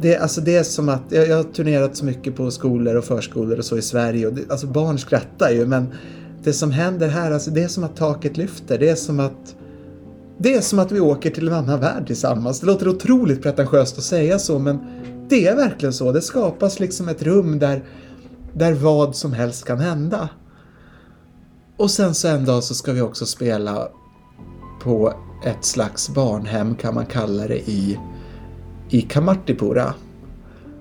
Det, 0.00 0.16
alltså 0.16 0.40
det 0.40 0.56
är 0.56 0.62
som 0.62 0.88
att, 0.88 1.02
jag, 1.08 1.28
jag 1.28 1.36
har 1.36 1.42
turnerat 1.44 1.96
så 1.96 2.04
mycket 2.04 2.36
på 2.36 2.50
skolor 2.50 2.96
och 2.96 3.04
förskolor 3.04 3.58
och 3.58 3.64
så 3.64 3.78
i 3.78 3.82
Sverige 3.82 4.26
och 4.26 4.32
det, 4.32 4.50
alltså 4.50 4.66
barn 4.66 4.98
skrattar 4.98 5.50
ju 5.50 5.66
men 5.66 5.86
det 6.44 6.52
som 6.52 6.70
händer 6.70 7.08
här, 7.08 7.30
alltså 7.30 7.50
det 7.50 7.62
är 7.62 7.68
som 7.68 7.84
att 7.84 7.96
taket 7.96 8.36
lyfter. 8.36 8.78
Det 8.78 8.88
är 8.88 8.94
som 8.94 9.20
att 9.20 9.54
det 10.38 10.54
är 10.54 10.60
som 10.60 10.78
att 10.78 10.92
vi 10.92 11.00
åker 11.00 11.30
till 11.30 11.48
en 11.48 11.54
annan 11.54 11.80
värld 11.80 12.06
tillsammans. 12.06 12.60
Det 12.60 12.66
låter 12.66 12.88
otroligt 12.88 13.42
pretentiöst 13.42 13.98
att 13.98 14.04
säga 14.04 14.38
så 14.38 14.58
men 14.58 14.78
det 15.28 15.46
är 15.46 15.56
verkligen 15.56 15.92
så. 15.92 16.12
Det 16.12 16.20
skapas 16.20 16.80
liksom 16.80 17.08
ett 17.08 17.22
rum 17.22 17.58
där, 17.58 17.84
där 18.52 18.72
vad 18.72 19.16
som 19.16 19.32
helst 19.32 19.64
kan 19.64 19.78
hända. 19.78 20.28
Och 21.76 21.90
sen 21.90 22.14
så 22.14 22.28
en 22.28 22.44
dag 22.44 22.64
så 22.64 22.74
ska 22.74 22.92
vi 22.92 23.00
också 23.00 23.26
spela 23.26 23.88
på 24.82 25.14
ett 25.44 25.64
slags 25.64 26.08
barnhem 26.08 26.74
kan 26.74 26.94
man 26.94 27.06
kalla 27.06 27.48
det 27.48 27.70
i, 27.70 27.98
i 28.88 29.00
Kamartipura. 29.00 29.94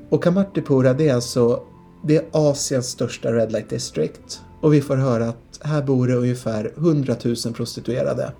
Och 0.09 0.23
Kamartipura 0.23 0.93
det 0.93 1.09
är 1.09 1.15
alltså 1.15 1.63
det 2.03 2.17
är 2.17 2.25
Asiens 2.31 2.89
största 2.89 3.33
Red 3.33 3.51
Light 3.51 3.69
District. 3.69 4.41
Och 4.61 4.73
vi 4.73 4.81
får 4.81 4.95
höra 4.95 5.29
att 5.29 5.59
här 5.61 5.81
bor 5.81 6.07
det 6.07 6.15
ungefär 6.15 6.73
100 6.77 7.15
000 7.23 7.35
prostituerade. 7.53 8.33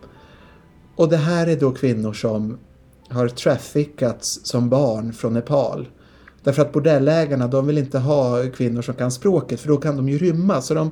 Och 0.96 1.10
det 1.10 1.18
här 1.18 1.48
är 1.48 1.56
då 1.56 1.72
kvinnor 1.72 2.14
som 2.14 2.58
har 3.10 3.28
traffickats 3.28 4.40
som 4.44 4.70
barn 4.70 5.14
från 5.14 5.34
Nepal. 5.34 5.88
Därför 6.44 6.62
att 6.62 6.74
bordellägarna 6.74 7.48
de 7.48 7.68
vill 7.68 7.78
inte 7.78 8.00
ha 8.00 8.44
kvinnor 8.56 8.82
som 8.82 8.96
kan 8.96 9.12
språket 9.12 9.60
för 9.60 9.68
då 9.68 9.78
kan 9.78 9.98
de 9.98 10.10
ju 10.10 10.18
rymma. 10.18 10.62
Så 10.62 10.74
de, 10.74 10.92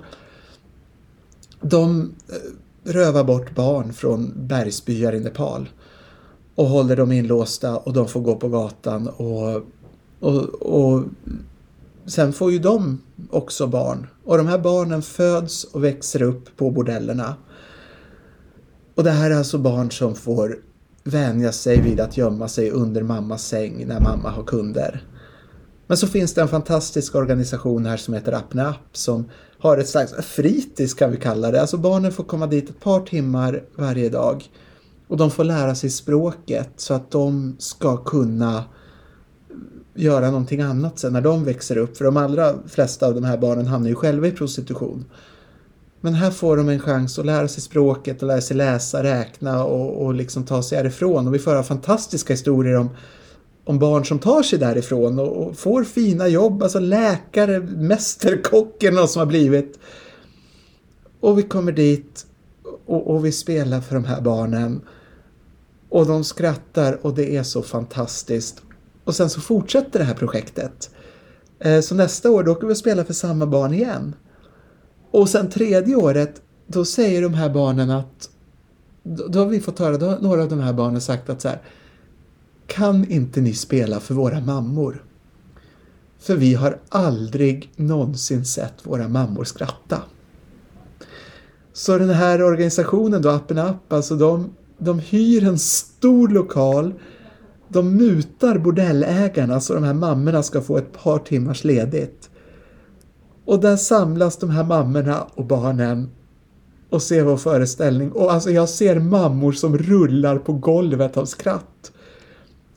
de 1.61 2.13
eh, 2.29 2.91
rövar 2.91 3.23
bort 3.23 3.55
barn 3.55 3.93
från 3.93 4.33
bergsbyar 4.35 5.15
i 5.15 5.19
Nepal 5.19 5.69
och 6.55 6.65
håller 6.65 6.95
dem 6.95 7.11
inlåsta 7.11 7.77
och 7.77 7.93
de 7.93 8.07
får 8.07 8.21
gå 8.21 8.35
på 8.35 8.49
gatan 8.49 9.07
och, 9.07 9.63
och, 10.19 10.43
och 10.61 11.03
sen 12.05 12.33
får 12.33 12.51
ju 12.51 12.59
de 12.59 13.01
också 13.29 13.67
barn. 13.67 14.07
Och 14.23 14.37
de 14.37 14.47
här 14.47 14.57
barnen 14.57 15.01
föds 15.01 15.63
och 15.63 15.83
växer 15.83 16.21
upp 16.21 16.57
på 16.57 16.71
bordellerna. 16.71 17.35
Och 18.95 19.03
det 19.03 19.11
här 19.11 19.31
är 19.31 19.35
alltså 19.35 19.57
barn 19.57 19.91
som 19.91 20.15
får 20.15 20.59
vänja 21.03 21.51
sig 21.51 21.81
vid 21.81 21.99
att 21.99 22.17
gömma 22.17 22.47
sig 22.47 22.71
under 22.71 23.03
mammas 23.03 23.47
säng 23.47 23.87
när 23.87 23.99
mamma 23.99 24.29
har 24.29 24.43
kunder. 24.43 25.03
Men 25.87 25.97
så 25.97 26.07
finns 26.07 26.33
det 26.33 26.41
en 26.41 26.47
fantastisk 26.47 27.15
organisation 27.15 27.85
här 27.85 27.97
som 27.97 28.13
heter 28.13 28.31
Apnap 28.31 28.75
som 28.91 29.29
har 29.59 29.77
ett 29.77 29.89
slags 29.89 30.13
fritids 30.13 30.93
kan 30.93 31.11
vi 31.11 31.17
kalla 31.17 31.51
det. 31.51 31.61
Alltså 31.61 31.77
barnen 31.77 32.11
får 32.11 32.23
komma 32.23 32.47
dit 32.47 32.69
ett 32.69 32.79
par 32.79 32.99
timmar 32.99 33.63
varje 33.75 34.09
dag 34.09 34.49
och 35.07 35.17
de 35.17 35.31
får 35.31 35.43
lära 35.43 35.75
sig 35.75 35.89
språket 35.89 36.69
så 36.75 36.93
att 36.93 37.11
de 37.11 37.55
ska 37.59 37.97
kunna 37.97 38.63
göra 39.93 40.31
någonting 40.31 40.61
annat 40.61 40.99
sen 40.99 41.13
när 41.13 41.21
de 41.21 41.43
växer 41.43 41.77
upp. 41.77 41.97
För 41.97 42.05
de 42.05 42.17
allra 42.17 42.55
flesta 42.67 43.07
av 43.07 43.15
de 43.15 43.23
här 43.23 43.37
barnen 43.37 43.67
hamnar 43.67 43.89
ju 43.89 43.95
själva 43.95 44.27
i 44.27 44.31
prostitution. 44.31 45.05
Men 46.01 46.13
här 46.13 46.31
får 46.31 46.57
de 46.57 46.69
en 46.69 46.79
chans 46.79 47.19
att 47.19 47.25
lära 47.25 47.47
sig 47.47 47.61
språket 47.63 48.21
och 48.21 48.27
lära 48.27 48.41
sig 48.41 48.57
läsa, 48.57 49.03
räkna 49.03 49.63
och, 49.63 50.05
och 50.05 50.13
liksom 50.13 50.43
ta 50.43 50.63
sig 50.63 50.77
härifrån. 50.77 51.27
Och 51.27 51.33
vi 51.33 51.39
får 51.39 51.51
höra 51.51 51.63
fantastiska 51.63 52.33
historier 52.33 52.77
om 52.77 52.89
om 53.65 53.79
barn 53.79 54.05
som 54.05 54.19
tar 54.19 54.43
sig 54.43 54.59
därifrån 54.59 55.19
och, 55.19 55.47
och 55.47 55.57
får 55.57 55.83
fina 55.83 56.27
jobb, 56.27 56.63
alltså 56.63 56.79
läkare, 56.79 57.59
mästerkocken 57.59 58.97
och 58.97 59.09
som 59.09 59.19
har 59.19 59.25
blivit. 59.25 59.79
Och 61.19 61.37
vi 61.37 61.43
kommer 61.43 61.71
dit 61.71 62.25
och, 62.85 63.07
och, 63.07 63.25
vi 63.25 63.31
spelar 63.31 63.81
för 63.81 63.95
de 63.95 64.05
här 64.05 64.21
barnen. 64.21 64.81
Och 65.89 66.05
de 66.05 66.23
skrattar 66.23 67.05
och 67.05 67.13
det 67.15 67.35
är 67.37 67.43
så 67.43 67.61
fantastiskt. 67.61 68.61
Och 69.03 69.15
sen 69.15 69.29
så 69.29 69.41
fortsätter 69.41 69.99
det 69.99 70.05
här 70.05 70.13
projektet. 70.13 70.89
Eh, 71.59 71.81
så 71.81 71.95
nästa 71.95 72.31
år 72.31 72.43
då 72.43 72.51
åker 72.51 72.67
vi 72.67 72.75
spela 72.75 73.05
för 73.05 73.13
samma 73.13 73.45
barn 73.45 73.73
igen. 73.73 74.15
Och 75.11 75.29
sen 75.29 75.49
tredje 75.49 75.95
året 75.95 76.41
då 76.67 76.85
säger 76.85 77.21
de 77.21 77.33
här 77.33 77.49
barnen 77.49 77.89
att 77.89 78.29
då, 79.03 79.27
då 79.27 79.39
har 79.39 79.45
vi 79.45 79.59
fått 79.59 79.79
höra, 79.79 79.97
då 79.97 80.05
har 80.05 80.19
några 80.19 80.43
av 80.43 80.49
de 80.49 80.59
här 80.59 80.73
barnen 80.73 81.01
sagt 81.01 81.29
att 81.29 81.41
så 81.41 81.47
här 81.47 81.61
kan 82.69 83.11
inte 83.11 83.41
ni 83.41 83.53
spela 83.53 83.99
för 83.99 84.13
våra 84.13 84.39
mammor? 84.39 85.03
För 86.19 86.35
vi 86.35 86.53
har 86.53 86.79
aldrig 86.89 87.71
någonsin 87.75 88.45
sett 88.45 88.73
våra 88.83 89.07
mammor 89.07 89.43
skratta. 89.43 90.01
Så 91.73 91.97
den 91.97 92.09
här 92.09 92.43
organisationen 92.43 93.21
då, 93.21 93.29
Appen 93.29 93.57
App, 93.57 93.93
alltså 93.93 94.15
de, 94.15 94.49
de 94.77 94.99
hyr 94.99 95.43
en 95.43 95.59
stor 95.59 96.27
lokal, 96.27 96.93
de 97.67 97.95
mutar 97.95 98.57
bordellägarna 98.57 99.59
så 99.59 99.73
de 99.73 99.83
här 99.83 99.93
mammorna 99.93 100.43
ska 100.43 100.61
få 100.61 100.77
ett 100.77 101.03
par 101.03 101.19
timmars 101.19 101.63
ledigt. 101.63 102.29
Och 103.45 103.59
där 103.59 103.75
samlas 103.75 104.37
de 104.37 104.49
här 104.49 104.63
mammorna 104.63 105.27
och 105.35 105.45
barnen 105.45 106.09
och 106.89 107.01
ser 107.01 107.23
vår 107.23 107.37
föreställning. 107.37 108.11
Och 108.11 108.33
alltså 108.33 108.51
jag 108.51 108.69
ser 108.69 108.99
mammor 108.99 109.51
som 109.51 109.77
rullar 109.77 110.37
på 110.37 110.53
golvet 110.53 111.17
av 111.17 111.25
skratt. 111.25 111.91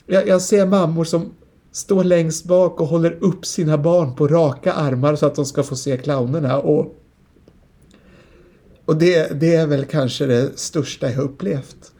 Jag, 0.07 0.29
jag 0.29 0.43
ser 0.43 0.67
mammor 0.67 1.05
som 1.05 1.35
står 1.73 2.05
längst 2.05 2.45
bak 2.45 2.81
och 2.81 2.87
håller 2.87 3.19
upp 3.21 3.47
sina 3.47 3.79
barn 3.79 4.15
på 4.15 4.29
raka 4.29 4.73
armar 4.73 5.17
så 5.17 5.27
att 5.27 5.35
de 5.35 5.45
ska 5.45 5.63
få 5.63 5.77
se 5.77 5.97
clownerna. 5.97 6.59
Och, 6.59 6.97
och 8.85 8.97
det, 8.97 9.41
det 9.41 9.55
är 9.55 9.67
väl 9.67 9.85
kanske 9.85 10.27
det 10.27 10.59
största 10.59 11.11
jag 11.11 11.23
upplevt. 11.25 11.93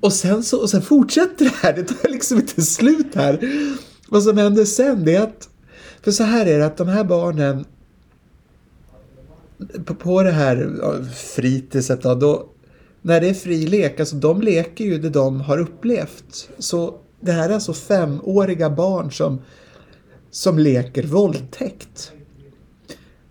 Och 0.00 0.12
sen, 0.12 0.42
så, 0.42 0.60
och 0.60 0.70
sen 0.70 0.82
fortsätter 0.82 1.44
det 1.44 1.54
här, 1.54 1.72
det 1.72 1.84
tar 1.84 2.08
liksom 2.08 2.38
inte 2.38 2.62
slut 2.62 3.14
här. 3.14 3.40
Vad 4.08 4.22
som 4.22 4.38
händer 4.38 4.64
sen 4.64 5.04
det 5.04 5.14
är 5.14 5.22
att, 5.22 5.48
för 6.02 6.10
så 6.10 6.24
här 6.24 6.46
är 6.46 6.58
det 6.58 6.66
att 6.66 6.76
de 6.76 6.88
här 6.88 7.04
barnen 7.04 7.64
på, 9.84 9.94
på 9.94 10.22
det 10.22 10.30
här 10.30 10.78
fritidset 11.14 12.02
då, 12.02 12.14
då, 12.14 12.48
när 13.02 13.20
det 13.20 13.28
är 13.28 13.34
fri 13.34 13.66
lek, 13.66 14.00
alltså 14.00 14.16
de 14.16 14.42
leker 14.42 14.84
ju 14.84 14.98
det 14.98 15.10
de 15.10 15.40
har 15.40 15.58
upplevt. 15.58 16.48
Så 16.58 16.94
det 17.20 17.32
här 17.32 17.48
är 17.48 17.54
alltså 17.54 17.72
femåriga 17.72 18.70
barn 18.70 19.12
som, 19.12 19.42
som 20.30 20.58
leker 20.58 21.02
våldtäkt. 21.02 22.12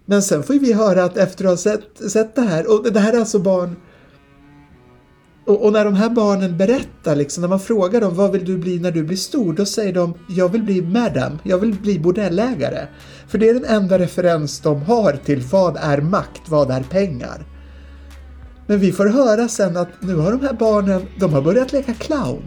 Men 0.05 0.23
sen 0.23 0.43
får 0.43 0.53
vi 0.53 0.73
höra 0.73 1.03
att 1.03 1.17
efter 1.17 1.45
att 1.45 1.51
ha 1.51 1.57
sett, 1.57 2.11
sett 2.11 2.35
det 2.35 2.41
här, 2.41 2.71
och 2.71 2.93
det 2.93 2.99
här 2.99 3.13
är 3.13 3.19
alltså 3.19 3.39
barn 3.39 3.75
och, 5.45 5.65
och, 5.65 5.73
när 5.73 5.85
de 5.85 5.93
här 5.93 6.09
barnen 6.09 6.57
berättar, 6.57 7.15
liksom, 7.15 7.41
när 7.41 7.47
man 7.47 7.59
frågar 7.59 8.01
dem 8.01 8.15
vad 8.15 8.31
vill 8.31 8.45
du 8.45 8.57
bli 8.57 8.79
när 8.79 8.91
du 8.91 9.03
blir 9.03 9.17
stor? 9.17 9.53
Då 9.53 9.65
säger 9.65 9.93
de 9.93 10.13
jag 10.29 10.49
vill 10.49 10.63
bli 10.63 10.81
madam, 10.81 11.39
jag 11.43 11.57
vill 11.57 11.73
bli 11.73 11.99
bordellägare. 11.99 12.87
För 13.27 13.37
det 13.37 13.49
är 13.49 13.53
den 13.53 13.65
enda 13.65 13.99
referens 13.99 14.59
de 14.59 14.81
har 14.81 15.19
till 15.25 15.41
vad 15.41 15.77
är 15.77 16.01
makt, 16.01 16.41
vad 16.49 16.71
är 16.71 16.83
pengar. 16.83 17.45
Men 18.69 18.79
vi 18.79 18.91
får 18.91 19.05
höra 19.05 19.47
sen 19.47 19.77
att 19.77 19.89
nu 20.01 20.15
har 20.15 20.31
de 20.31 20.41
här 20.41 20.53
barnen, 20.53 21.01
de 21.19 21.33
har 21.33 21.41
börjat 21.41 21.73
leka 21.73 21.93
clown. 21.93 22.43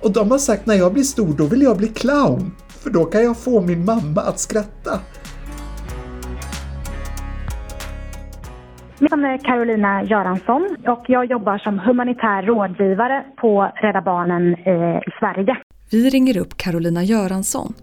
Och 0.00 0.12
de 0.12 0.30
har 0.30 0.38
sagt 0.38 0.66
när 0.66 0.74
jag 0.74 0.92
blir 0.92 1.02
stor 1.02 1.34
då 1.38 1.46
vill 1.46 1.62
jag 1.62 1.76
bli 1.76 1.88
clown. 1.88 2.52
För 2.68 2.90
då 2.90 3.04
kan 3.04 3.24
jag 3.24 3.38
få 3.38 3.60
min 3.60 3.84
mamma 3.84 4.20
att 4.20 4.38
skratta. 4.38 5.00
Mitt 8.98 9.10
namn 9.10 9.24
är 9.24 9.38
Carolina 9.38 10.04
Göransson 10.04 10.76
och 10.86 11.04
jag 11.08 11.30
jobbar 11.30 11.58
som 11.58 11.78
humanitär 11.78 12.42
rådgivare 12.42 13.24
på 13.40 13.72
Rädda 13.82 14.02
Barnen 14.02 14.52
i 14.52 15.00
Sverige. 15.18 15.56
Vi 15.90 16.10
ringer 16.10 16.36
upp 16.36 16.56
Carolina 16.56 17.02
Göransson 17.02 17.74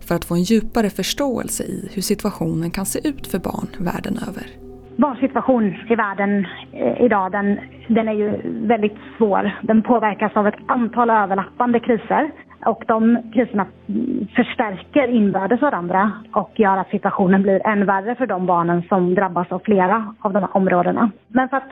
för 0.00 0.14
att 0.14 0.24
få 0.24 0.34
en 0.34 0.42
djupare 0.42 0.90
förståelse 0.90 1.62
i 1.62 1.90
hur 1.92 2.02
situationen 2.02 2.70
kan 2.70 2.86
se 2.86 3.08
ut 3.08 3.26
för 3.26 3.38
barn 3.38 3.68
världen 3.78 4.18
över. 4.28 4.67
Barns 4.98 5.18
situation 5.18 5.74
i 5.88 5.94
världen 5.94 6.46
eh, 6.72 7.02
idag 7.02 7.32
den, 7.32 7.60
den 7.88 8.08
är 8.08 8.12
ju 8.12 8.40
väldigt 8.44 8.96
svår. 9.18 9.50
Den 9.62 9.82
påverkas 9.82 10.36
av 10.36 10.46
ett 10.46 10.58
antal 10.66 11.10
överlappande 11.10 11.80
kriser 11.80 12.30
och 12.64 12.84
de 12.86 13.18
kriserna 13.34 13.66
förstärker 14.36 15.08
inbördes 15.08 15.60
varandra 15.60 16.12
och 16.32 16.50
gör 16.54 16.76
att 16.76 16.90
situationen 16.90 17.42
blir 17.42 17.66
än 17.66 17.86
värre 17.86 18.14
för 18.14 18.26
de 18.26 18.46
barnen 18.46 18.82
som 18.88 19.14
drabbas 19.14 19.52
av 19.52 19.58
flera 19.64 20.14
av 20.20 20.32
de 20.32 20.38
här 20.38 20.56
områdena. 20.56 21.10
Men 21.28 21.48
för 21.48 21.56
att 21.56 21.70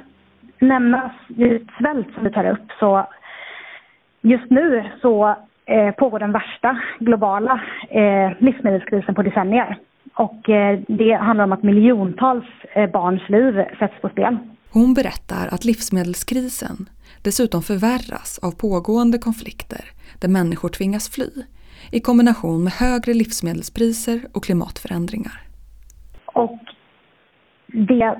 nämna 0.59 1.11
just 1.29 1.71
svält 1.79 2.15
som 2.15 2.25
du 2.25 2.31
tar 2.31 2.51
upp 2.51 2.73
så 2.79 3.07
just 4.21 4.51
nu 4.51 4.85
så 5.01 5.37
eh, 5.65 5.95
pågår 5.95 6.19
den 6.19 6.33
värsta 6.33 6.79
globala 6.99 7.61
eh, 7.89 8.31
livsmedelskrisen 8.39 9.15
på 9.15 9.23
decennier. 9.23 9.79
Och 10.15 10.49
eh, 10.49 10.81
det 10.89 11.13
handlar 11.13 11.45
om 11.45 11.53
att 11.53 11.63
miljontals 11.63 12.45
eh, 12.75 12.91
barns 12.91 13.29
liv 13.29 13.65
sätts 13.79 14.01
på 14.01 14.09
spel. 14.09 14.39
Hon 14.73 14.95
berättar 14.95 15.49
att 15.55 15.65
livsmedelskrisen 15.65 16.89
dessutom 17.23 17.63
förvärras 17.63 18.39
av 18.43 18.51
pågående 18.51 19.19
konflikter 19.19 19.85
där 20.21 20.29
människor 20.29 20.69
tvingas 20.69 21.11
fly 21.15 21.31
i 21.93 22.01
kombination 22.01 22.65
med 22.65 22.73
högre 22.73 23.15
livsmedelspriser 23.15 24.21
och 24.35 24.45
klimatförändringar. 24.45 25.41
Och 26.27 26.59
det 27.67 28.17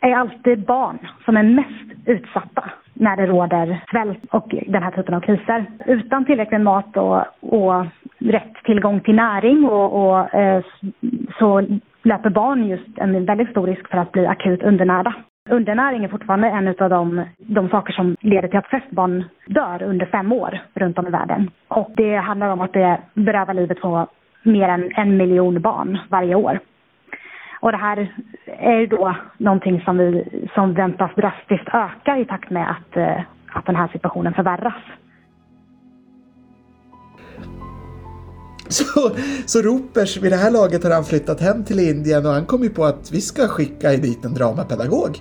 är 0.00 0.12
alltid 0.14 0.66
barn 0.66 0.98
som 1.24 1.36
är 1.36 1.42
mest 1.42 2.06
utsatta 2.06 2.70
när 3.00 3.16
det 3.16 3.26
råder 3.26 3.84
svält 3.90 4.24
och 4.30 4.54
den 4.66 4.82
här 4.82 4.90
typen 4.90 5.14
av 5.14 5.20
kriser. 5.20 5.64
Utan 5.86 6.24
tillräcklig 6.24 6.60
mat 6.60 6.96
och, 6.96 7.22
och 7.40 7.86
rätt 8.18 8.54
tillgång 8.64 9.00
till 9.00 9.14
näring 9.14 9.64
och, 9.64 9.88
och 10.02 10.34
eh, 10.34 10.64
så 11.38 11.66
löper 12.02 12.30
barn 12.30 12.68
just 12.68 12.98
en 12.98 13.24
väldigt 13.24 13.50
stor 13.50 13.66
risk 13.66 13.88
för 13.88 13.98
att 13.98 14.12
bli 14.12 14.26
akut 14.26 14.62
undernärda. 14.62 15.14
Undernäring 15.50 16.04
är 16.04 16.08
fortfarande 16.08 16.48
en 16.48 16.68
av 16.68 16.90
de, 16.90 17.24
de 17.38 17.68
saker 17.68 17.92
som 17.92 18.16
leder 18.20 18.48
till 18.48 18.58
att 18.58 18.66
flest 18.66 18.90
barn 18.90 19.24
dör 19.46 19.82
under 19.82 20.06
fem 20.06 20.32
år 20.32 20.60
runt 20.74 20.98
om 20.98 21.06
i 21.06 21.10
världen. 21.10 21.50
Och 21.68 21.90
det 21.96 22.16
handlar 22.16 22.48
om 22.48 22.60
att 22.60 22.72
det 22.72 22.98
berövar 23.14 23.54
livet 23.54 23.80
på 23.80 24.06
mer 24.42 24.68
än 24.68 24.90
en 24.96 25.16
miljon 25.16 25.60
barn 25.60 25.98
varje 26.08 26.34
år. 26.34 26.58
Och 27.60 27.72
det 27.72 27.78
här 27.78 28.14
är 28.46 28.86
då 28.86 29.16
någonting 29.38 29.80
som, 29.84 29.98
vi, 29.98 30.24
som 30.54 30.74
väntas 30.74 31.10
drastiskt 31.16 31.68
öka 31.68 32.18
i 32.18 32.24
takt 32.24 32.50
med 32.50 32.70
att, 32.70 32.96
eh, 32.96 33.20
att 33.52 33.66
den 33.66 33.76
här 33.76 33.88
situationen 33.88 34.34
förvärras. 34.34 34.82
Så, 38.68 39.10
så 39.46 39.62
Ropers, 39.62 40.16
vid 40.16 40.32
det 40.32 40.36
här 40.36 40.50
laget 40.50 40.84
har 40.84 40.90
han 40.90 41.04
flyttat 41.04 41.40
hem 41.40 41.64
till 41.64 41.78
Indien 41.78 42.26
och 42.26 42.32
han 42.32 42.46
kom 42.46 42.62
ju 42.62 42.70
på 42.70 42.84
att 42.84 43.12
vi 43.12 43.20
ska 43.20 43.48
skicka 43.48 43.90
dit 43.90 44.24
en 44.24 44.34
dramapedagog. 44.34 45.18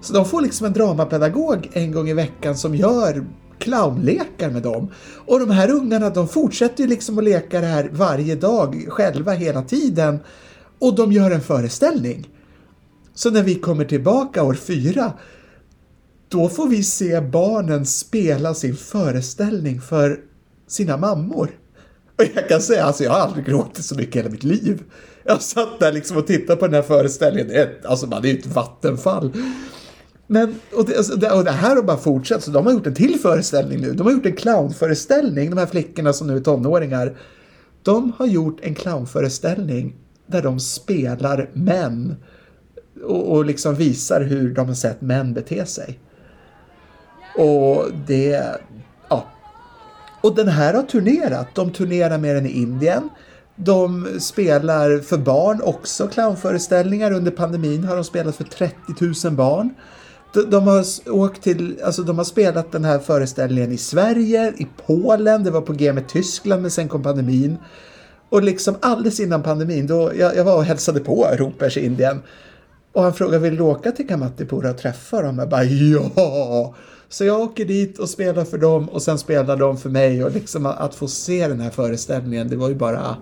Så 0.00 0.14
de 0.14 0.24
får 0.24 0.40
liksom 0.40 0.66
en 0.66 0.72
dramapedagog 0.72 1.70
en 1.72 1.92
gång 1.92 2.08
i 2.08 2.14
veckan 2.14 2.54
som 2.54 2.74
gör 2.74 3.24
clownlekar 3.58 4.50
med 4.50 4.62
dem. 4.62 4.90
Och 5.26 5.40
de 5.40 5.50
här 5.50 5.70
ungarna 5.70 6.10
de 6.10 6.28
fortsätter 6.28 6.82
ju 6.82 6.88
liksom 6.88 7.18
att 7.18 7.24
leka 7.24 7.60
det 7.60 7.66
här 7.66 7.88
varje 7.92 8.34
dag 8.34 8.86
själva 8.88 9.32
hela 9.32 9.62
tiden. 9.62 10.20
Och 10.78 10.94
de 10.94 11.12
gör 11.12 11.30
en 11.30 11.40
föreställning. 11.40 12.28
Så 13.14 13.30
när 13.30 13.42
vi 13.42 13.54
kommer 13.54 13.84
tillbaka 13.84 14.42
år 14.42 14.54
fyra 14.54 15.12
då 16.28 16.48
får 16.48 16.68
vi 16.68 16.82
se 16.82 17.20
barnen 17.20 17.86
spela 17.86 18.54
sin 18.54 18.76
föreställning 18.76 19.80
för 19.80 20.20
sina 20.68 20.96
mammor. 20.96 21.50
Och 22.18 22.24
jag 22.34 22.48
kan 22.48 22.60
säga, 22.60 22.84
alltså 22.84 23.04
jag 23.04 23.10
har 23.10 23.18
aldrig 23.18 23.44
gråtit 23.46 23.84
så 23.84 23.94
mycket 23.94 24.16
i 24.16 24.18
hela 24.18 24.30
mitt 24.30 24.44
liv. 24.44 24.82
Jag 25.24 25.42
satt 25.42 25.80
där 25.80 25.92
liksom 25.92 26.16
och 26.16 26.26
tittade 26.26 26.60
på 26.60 26.66
den 26.66 26.74
här 26.74 26.82
föreställningen. 26.82 27.48
Det, 27.48 27.84
alltså 27.84 28.06
man 28.06 28.24
är 28.24 28.28
ju 28.28 28.38
ett 28.38 28.46
vattenfall. 28.46 29.32
Men, 30.26 30.54
och 30.72 30.96
alltså, 30.96 31.16
det, 31.16 31.30
och 31.30 31.44
det 31.44 31.50
här 31.50 31.76
har 31.76 31.82
bara 31.82 31.96
fortsatt, 31.96 32.42
så 32.42 32.50
de 32.50 32.66
har 32.66 32.72
gjort 32.72 32.86
en 32.86 32.94
till 32.94 33.20
föreställning 33.20 33.80
nu. 33.80 33.92
De 33.92 34.06
har 34.06 34.12
gjort 34.12 34.26
en 34.26 34.36
clownföreställning, 34.36 35.50
de 35.50 35.58
här 35.58 35.66
flickorna 35.66 36.12
som 36.12 36.26
nu 36.26 36.36
är 36.36 36.40
tonåringar. 36.40 37.16
De 37.82 38.12
har 38.18 38.26
gjort 38.26 38.58
en 38.62 38.74
clownföreställning 38.74 39.94
där 40.26 40.42
de 40.42 40.60
spelar 40.60 41.50
män 41.52 42.16
och, 43.04 43.32
och 43.32 43.44
liksom 43.44 43.74
visar 43.74 44.20
hur 44.20 44.54
de 44.54 44.66
har 44.66 44.74
sett 44.74 45.00
män 45.00 45.34
bete 45.34 45.66
sig. 45.66 46.00
Och 47.38 47.84
det, 48.06 48.58
ja. 49.08 49.24
Och 50.22 50.34
den 50.34 50.48
här 50.48 50.74
har 50.74 50.82
turnerat. 50.82 51.54
De 51.54 51.72
turnerar 51.72 52.18
med 52.18 52.36
den 52.36 52.46
i 52.46 52.50
Indien. 52.50 53.08
De 53.56 54.06
spelar 54.20 54.98
för 54.98 55.18
barn 55.18 55.60
också 55.62 56.08
clownföreställningar. 56.08 57.12
Under 57.12 57.30
pandemin 57.30 57.84
har 57.84 57.94
de 57.94 58.04
spelat 58.04 58.36
för 58.36 58.44
30 58.44 58.74
000 59.24 59.34
barn. 59.34 59.74
De, 60.50 60.66
har 60.66 60.84
åkt 61.10 61.42
till, 61.42 61.80
alltså 61.84 62.02
de 62.02 62.18
har 62.18 62.24
spelat 62.24 62.72
den 62.72 62.84
här 62.84 62.98
föreställningen 62.98 63.72
i 63.72 63.76
Sverige, 63.76 64.48
i 64.56 64.66
Polen, 64.86 65.44
det 65.44 65.50
var 65.50 65.60
på 65.60 65.72
G 65.72 65.92
med 65.92 66.08
Tyskland 66.08 66.62
men 66.62 66.70
sen 66.70 66.88
kom 66.88 67.02
pandemin. 67.02 67.58
Och 68.28 68.42
liksom 68.42 68.74
alldeles 68.82 69.20
innan 69.20 69.42
pandemin, 69.42 69.86
då 69.86 70.12
jag, 70.18 70.36
jag 70.36 70.44
var 70.44 70.56
och 70.56 70.64
hälsade 70.64 71.00
på 71.00 71.26
Ropers 71.38 71.76
i 71.76 71.86
Indien. 71.86 72.22
Och 72.92 73.02
han 73.02 73.12
frågade, 73.12 73.38
vill 73.38 73.56
du 73.56 73.62
åka 73.62 73.92
till 73.92 74.08
Kamattipura 74.08 74.70
och 74.70 74.78
träffa 74.78 75.22
dem? 75.22 75.38
Jag 75.38 75.48
bara, 75.48 75.64
ja! 75.64 76.74
Så 77.08 77.24
jag 77.24 77.40
åker 77.40 77.64
dit 77.64 77.98
och 77.98 78.08
spelar 78.08 78.44
för 78.44 78.58
dem 78.58 78.88
och 78.88 79.02
sen 79.02 79.18
spelar 79.18 79.56
de 79.56 79.76
för 79.76 79.90
mig 79.90 80.24
och 80.24 80.32
liksom 80.32 80.66
att 80.66 80.94
få 80.94 81.08
se 81.08 81.48
den 81.48 81.60
här 81.60 81.70
föreställningen, 81.70 82.48
det 82.48 82.56
var 82.56 82.68
ju 82.68 82.74
bara... 82.74 83.16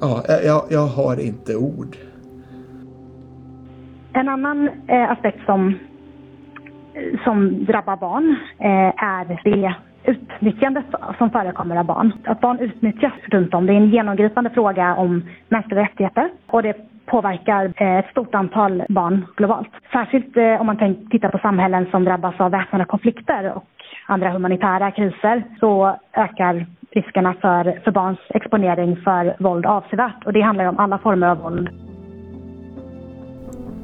Ja, 0.00 0.24
jag, 0.44 0.64
jag 0.68 0.86
har 0.86 1.20
inte 1.20 1.56
ord. 1.56 1.96
En 4.12 4.28
annan 4.28 4.68
eh, 4.88 5.10
aspekt 5.10 5.38
som, 5.46 5.78
som 7.24 7.64
drabbar 7.64 7.96
barn 7.96 8.36
eh, 8.58 9.04
är 9.04 9.24
det 9.24 9.40
utnyttjandet 10.04 10.84
som 11.18 11.30
förekommer 11.30 11.76
av 11.76 11.84
barn. 11.84 12.12
Att 12.24 12.40
barn 12.40 12.58
utnyttjas 12.58 13.12
runt 13.26 13.54
om. 13.54 13.66
Det 13.66 13.72
är 13.72 13.76
en 13.76 13.90
genomgripande 13.90 14.50
fråga 14.50 14.94
om 14.96 15.22
mänskliga 15.48 15.82
rättigheter 15.82 16.30
och 16.46 16.62
det 16.62 16.76
påverkar 17.06 17.72
eh, 17.76 17.98
ett 17.98 18.10
stort 18.10 18.34
antal 18.34 18.82
barn 18.88 19.26
globalt. 19.36 19.68
Särskilt 19.92 20.36
eh, 20.36 20.60
om 20.60 20.66
man 20.66 21.08
tittar 21.10 21.28
på 21.28 21.38
samhällen 21.38 21.86
som 21.90 22.04
drabbas 22.04 22.34
av 22.40 22.50
väpnade 22.50 22.84
konflikter 22.84 23.52
och 23.52 23.64
andra 24.06 24.30
humanitära 24.30 24.90
kriser 24.90 25.44
så 25.60 25.96
ökar 26.12 26.66
riskerna 26.90 27.34
för, 27.40 27.80
för 27.84 27.90
barns 27.90 28.18
exponering 28.28 28.96
för 28.96 29.36
våld 29.38 29.66
avsevärt. 29.66 30.24
Och 30.26 30.32
det 30.32 30.40
handlar 30.40 30.64
om 30.64 30.78
alla 30.78 30.98
former 30.98 31.26
av 31.26 31.38
våld. 31.38 31.68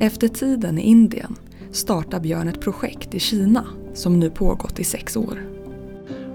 Efter 0.00 0.28
tiden 0.28 0.78
i 0.78 0.82
Indien 0.82 1.34
startar 1.72 2.20
Björn 2.20 2.48
ett 2.48 2.60
projekt 2.60 3.14
i 3.14 3.20
Kina 3.20 3.64
som 3.94 4.20
nu 4.20 4.30
pågått 4.30 4.78
i 4.80 4.84
sex 4.84 5.16
år. 5.16 5.59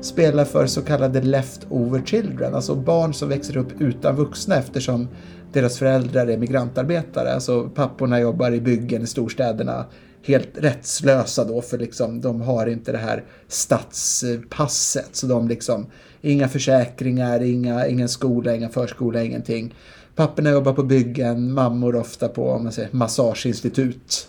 Spelar 0.05 0.45
för 0.45 0.67
så 0.67 0.81
kallade 0.81 1.21
leftover 1.21 2.01
children, 2.05 2.55
alltså 2.55 2.75
barn 2.75 3.13
som 3.13 3.29
växer 3.29 3.57
upp 3.57 3.81
utan 3.81 4.15
vuxna 4.15 4.55
eftersom 4.55 5.07
deras 5.53 5.77
föräldrar 5.77 6.27
är 6.27 6.37
migrantarbetare. 6.37 7.33
Alltså 7.33 7.69
papporna 7.69 8.19
jobbar 8.19 8.51
i 8.51 8.61
byggen 8.61 9.01
i 9.01 9.07
storstäderna 9.07 9.85
helt 10.23 10.49
rättslösa 10.53 11.43
då 11.43 11.61
för 11.61 11.77
liksom 11.77 12.21
de 12.21 12.41
har 12.41 12.67
inte 12.67 12.91
det 12.91 12.97
här 12.97 13.23
stadspasset 13.47 15.09
så 15.11 15.27
de 15.27 15.47
liksom 15.47 15.85
inga 16.21 16.47
försäkringar, 16.47 17.43
inga, 17.43 17.87
ingen 17.87 18.09
skola, 18.09 18.55
ingen 18.55 18.69
förskola, 18.69 19.23
ingenting. 19.23 19.75
Papporna 20.15 20.49
jobbar 20.49 20.73
på 20.73 20.83
byggen, 20.83 21.53
mammor 21.53 21.95
ofta 21.95 22.27
på 22.27 22.49
om 22.49 22.63
man 22.63 22.71
säger, 22.71 22.89
massageinstitut 22.91 24.27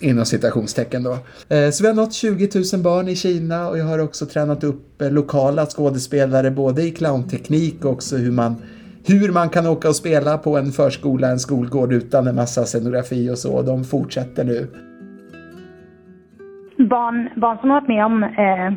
inom 0.00 0.24
citationstecken 0.24 1.02
då. 1.02 1.12
Eh, 1.48 1.70
så 1.70 1.82
vi 1.82 1.88
har 1.88 1.94
nått 1.94 2.12
20 2.12 2.48
000 2.74 2.82
barn 2.82 3.08
i 3.08 3.16
Kina 3.16 3.68
och 3.68 3.78
jag 3.78 3.84
har 3.84 3.98
också 3.98 4.26
tränat 4.26 4.64
upp 4.64 5.02
eh, 5.02 5.10
lokala 5.10 5.66
skådespelare 5.66 6.50
både 6.50 6.82
i 6.82 6.90
clownteknik 6.90 7.84
och 7.84 7.92
också 7.92 8.16
hur 8.16 8.32
man 8.32 8.56
hur 9.08 9.32
man 9.32 9.48
kan 9.48 9.66
åka 9.66 9.88
och 9.88 9.96
spela 9.96 10.38
på 10.38 10.58
en 10.58 10.72
förskola, 10.72 11.28
en 11.28 11.38
skolgård 11.38 11.92
utan 11.92 12.26
en 12.26 12.34
massa 12.34 12.64
scenografi 12.64 13.30
och 13.30 13.38
så. 13.38 13.62
De 13.62 13.84
fortsätter 13.84 14.44
nu. 14.44 14.68
Barn, 16.88 17.28
barn 17.36 17.58
som 17.58 17.70
har 17.70 17.80
varit 17.80 17.88
med 17.88 18.04
om 18.04 18.22
eh, 18.22 18.72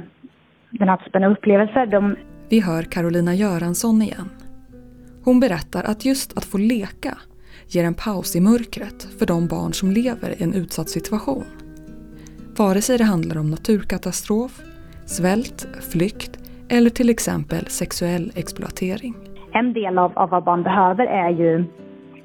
den 0.79 0.89
här 0.89 0.97
typen 0.97 1.23
av 1.23 1.31
upplevelser, 1.31 1.85
de... 1.85 2.15
Vi 2.49 2.59
hör 2.59 2.83
Carolina 2.83 3.35
Göransson 3.35 4.01
igen. 4.01 4.29
Hon 5.23 5.39
berättar 5.39 5.83
att 5.83 6.05
just 6.05 6.37
att 6.37 6.45
få 6.45 6.57
leka 6.57 7.17
ger 7.71 7.85
en 7.85 7.93
paus 7.93 8.35
i 8.35 8.41
mörkret 8.41 9.03
för 9.19 9.25
de 9.25 9.47
barn 9.47 9.73
som 9.73 9.91
lever 9.91 10.29
i 10.37 10.43
en 10.43 10.53
utsatt 10.53 10.89
situation. 10.89 11.45
Vare 12.57 12.81
sig 12.81 12.97
det 12.97 13.03
handlar 13.03 13.37
om 13.37 13.49
naturkatastrof, 13.49 14.61
svält, 15.05 15.67
flykt 15.91 16.39
eller 16.69 16.89
till 16.89 17.09
exempel 17.09 17.65
sexuell 17.65 18.31
exploatering. 18.35 19.13
En 19.51 19.73
del 19.73 19.97
av, 19.97 20.11
av 20.15 20.29
vad 20.29 20.43
barn 20.43 20.63
behöver 20.63 21.05
är 21.05 21.29
ju 21.29 21.63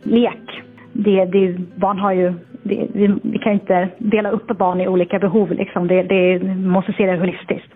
lek. 0.02 0.62
Det, 0.92 1.24
det, 1.24 1.58
barn 1.76 1.98
har 1.98 2.12
ju, 2.12 2.34
det, 2.62 2.88
vi, 2.94 3.14
vi, 3.22 3.38
kan 3.38 3.52
inte 3.52 3.88
dela 3.98 4.30
upp 4.30 4.46
barn 4.58 4.80
i 4.80 4.88
olika 4.88 5.18
behov. 5.18 5.52
Liksom. 5.52 5.88
Det, 5.88 6.02
det, 6.02 6.38
vi 6.38 6.54
måste 6.54 6.92
se 6.92 7.06
det 7.06 7.18
holistiskt. 7.18 7.68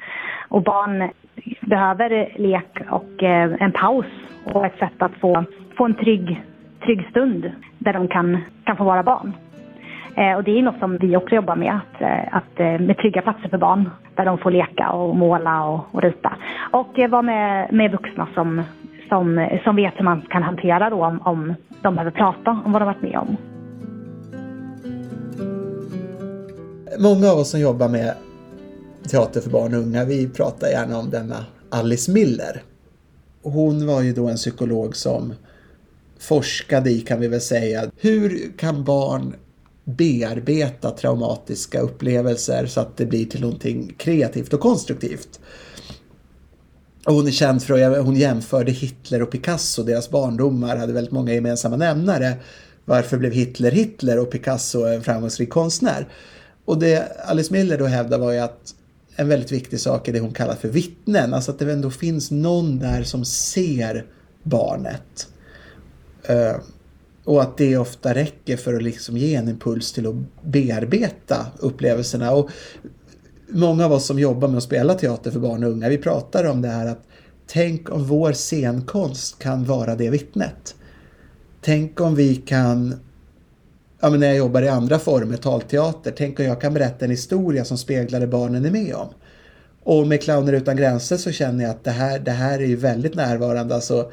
Och 0.49 0.63
barn 0.63 1.11
behöver 1.61 2.33
lek 2.39 2.79
och 2.91 3.23
eh, 3.23 3.57
en 3.61 3.73
paus 3.73 4.07
och 4.45 4.67
ett 4.67 4.79
sätt 4.79 4.99
att 4.99 5.15
få, 5.21 5.45
få 5.77 5.85
en 5.85 5.95
trygg 5.95 6.43
trygg 6.89 7.09
stund 7.11 7.51
där 7.79 7.93
de 7.93 8.09
kan, 8.09 8.39
kan 8.65 8.77
få 8.77 8.85
vara 8.85 9.03
barn. 9.03 9.33
Eh, 10.17 10.37
och 10.37 10.45
det 10.45 10.59
är 10.59 10.63
något 10.63 10.79
som 10.79 10.99
vi 10.99 11.17
också 11.17 11.35
jobbar 11.35 11.57
med, 11.57 11.75
att, 11.75 12.01
eh, 12.03 12.37
att, 12.37 12.61
eh, 12.61 12.87
med 12.87 12.97
trygga 12.97 13.23
platser 13.23 13.49
för 13.49 13.59
barn 13.59 13.91
där 14.15 14.25
de 14.25 14.39
får 14.39 14.51
leka 14.51 14.91
och 14.91 15.17
måla 15.17 15.65
och, 15.65 15.81
och 15.93 16.03
rita. 16.03 16.37
Och 16.73 16.99
eh, 16.99 17.11
vara 17.11 17.23
med, 17.23 17.73
med 17.73 17.91
vuxna 17.91 18.29
som, 18.35 18.63
som, 19.09 19.49
som 19.65 19.77
vet 19.77 19.95
hur 19.97 20.05
man 20.05 20.21
kan 20.21 20.43
hantera 20.43 20.91
då 20.91 21.05
om, 21.05 21.21
om 21.23 21.55
de 21.83 21.95
behöver 21.95 22.11
prata 22.11 22.51
om 22.65 22.73
vad 22.73 22.83
de 22.83 22.87
varit 22.87 23.03
med 23.03 23.19
om. 23.19 23.37
Många 26.99 27.33
av 27.33 27.39
oss 27.39 27.51
som 27.51 27.61
jobbar 27.61 27.89
med 27.89 28.15
teater 29.11 29.41
för 29.41 29.51
barn 29.51 29.75
och 29.75 29.81
unga, 29.81 30.05
vi 30.05 30.29
pratar 30.29 30.69
gärna 30.69 30.99
om 30.99 31.11
denna 31.11 31.37
Alice 31.71 32.13
Miller. 32.13 32.63
Hon 33.43 33.87
var 33.87 34.03
ju 34.03 34.13
då 34.13 34.29
en 34.29 34.37
psykolog 34.37 34.97
som 34.97 35.33
forskade 36.19 36.91
i 36.91 37.01
kan 37.01 37.21
vi 37.21 37.29
väl 37.29 37.41
säga. 37.41 37.91
Hur 37.97 38.53
kan 38.59 38.85
barn 38.85 39.35
bearbeta 39.85 40.91
traumatiska 40.91 41.81
upplevelser 41.81 42.67
så 42.67 42.81
att 42.81 42.97
det 42.97 43.07
blir 43.07 43.27
till 43.27 43.41
någonting 43.41 43.95
kreativt 43.99 44.53
och 44.53 44.61
konstruktivt? 44.61 45.41
Och 47.07 47.15
hon 47.15 47.27
är 47.27 47.31
känd 47.31 47.63
för 47.63 47.99
att 47.99 48.05
hon 48.05 48.17
jämförde 48.17 48.73
Hitler 48.73 49.23
och 49.23 49.31
Picasso, 49.31 49.83
deras 49.83 50.11
barndomar 50.11 50.77
hade 50.77 50.93
väldigt 50.93 51.13
många 51.13 51.35
gemensamma 51.35 51.77
nämnare. 51.77 52.37
Varför 52.85 53.19
blev 53.19 53.33
Hitler 53.33 53.71
Hitler 53.71 54.19
och 54.19 54.31
Picasso 54.31 54.85
en 54.85 55.03
framgångsrik 55.03 55.51
konstnär? 55.51 56.09
Och 56.65 56.79
det 56.79 57.23
Alice 57.27 57.53
Miller 57.53 57.79
då 57.79 57.87
hävdar 57.87 58.19
var 58.19 58.33
ju 58.33 58.39
att 58.39 58.75
en 59.17 59.29
väldigt 59.29 59.53
viktig 59.53 59.81
sak 59.81 60.09
är 60.09 60.13
det 60.13 60.21
hon 60.21 60.33
kallar 60.33 60.55
för 60.55 60.69
vittnen, 60.69 61.35
alltså 61.35 61.51
att 61.51 61.59
det 61.59 61.73
ändå 61.73 61.91
finns 61.91 62.31
någon 62.31 62.79
där 62.79 63.03
som 63.03 63.25
ser 63.25 64.07
barnet. 64.43 65.29
Eh, 66.29 66.57
och 67.25 67.43
att 67.43 67.57
det 67.57 67.77
ofta 67.77 68.15
räcker 68.15 68.57
för 68.57 68.75
att 68.75 68.83
liksom 68.83 69.17
ge 69.17 69.35
en 69.35 69.49
impuls 69.49 69.93
till 69.93 70.07
att 70.07 70.15
bearbeta 70.43 71.47
upplevelserna. 71.59 72.33
Och 72.33 72.51
många 73.49 73.85
av 73.85 73.93
oss 73.93 74.07
som 74.07 74.19
jobbar 74.19 74.49
med 74.49 74.57
att 74.57 74.63
spela 74.63 74.95
teater 74.95 75.31
för 75.31 75.41
barn 75.41 75.65
och 75.65 75.71
unga, 75.71 75.89
vi 75.89 75.99
pratar 75.99 76.45
om 76.45 76.63
det 76.63 76.69
här 76.69 76.87
att 76.87 77.03
tänk 77.47 77.91
om 77.91 78.05
vår 78.05 78.33
scenkonst 78.33 79.39
kan 79.39 79.65
vara 79.65 79.95
det 79.95 80.11
vittnet. 80.11 80.75
Tänk 81.61 82.01
om 82.01 82.15
vi 82.15 82.37
kan, 82.37 82.95
ja 84.01 84.11
men 84.11 84.21
när 84.21 84.27
jag 84.27 84.37
jobbar 84.37 84.63
i 84.63 84.69
andra 84.69 84.99
former, 84.99 85.37
talteater, 85.37 86.15
tänk 86.17 86.41
om 86.41 86.47
jag 86.47 86.61
kan 86.61 86.75
berätta 86.75 87.05
en 87.05 87.11
historia 87.11 87.65
som 87.65 87.79
speglar 87.79 88.21
det 88.21 88.27
barnen 88.27 88.65
är 88.65 88.71
med 88.71 88.95
om. 88.95 89.09
Och 89.83 90.07
med 90.07 90.23
Clowner 90.23 90.53
utan 90.53 90.77
gränser 90.77 91.17
så 91.17 91.33
känner 91.33 91.65
jag 91.65 91.71
att 91.71 91.85
det 91.85 91.91
här, 91.91 92.19
det 92.19 92.31
här 92.31 92.59
är 92.59 92.67
ju 92.67 92.77
väldigt 92.77 93.15
närvarande. 93.15 93.75
Alltså, 93.75 94.11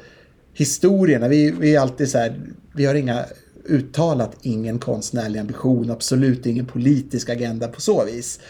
historierna, 0.56 1.28
vi, 1.28 1.50
vi 1.50 1.74
är 1.74 1.80
alltid 1.80 2.10
så 2.10 2.18
här, 2.18 2.40
vi 2.74 2.84
har 2.84 2.94
inga 2.94 3.24
uttalat 3.64 4.36
ingen 4.42 4.78
konstnärlig 4.78 5.40
ambition, 5.40 5.90
absolut 5.90 6.46
ingen 6.46 6.66
politisk 6.66 7.30
agenda 7.30 7.68
på 7.68 7.80
så 7.80 8.04
vis. 8.04 8.40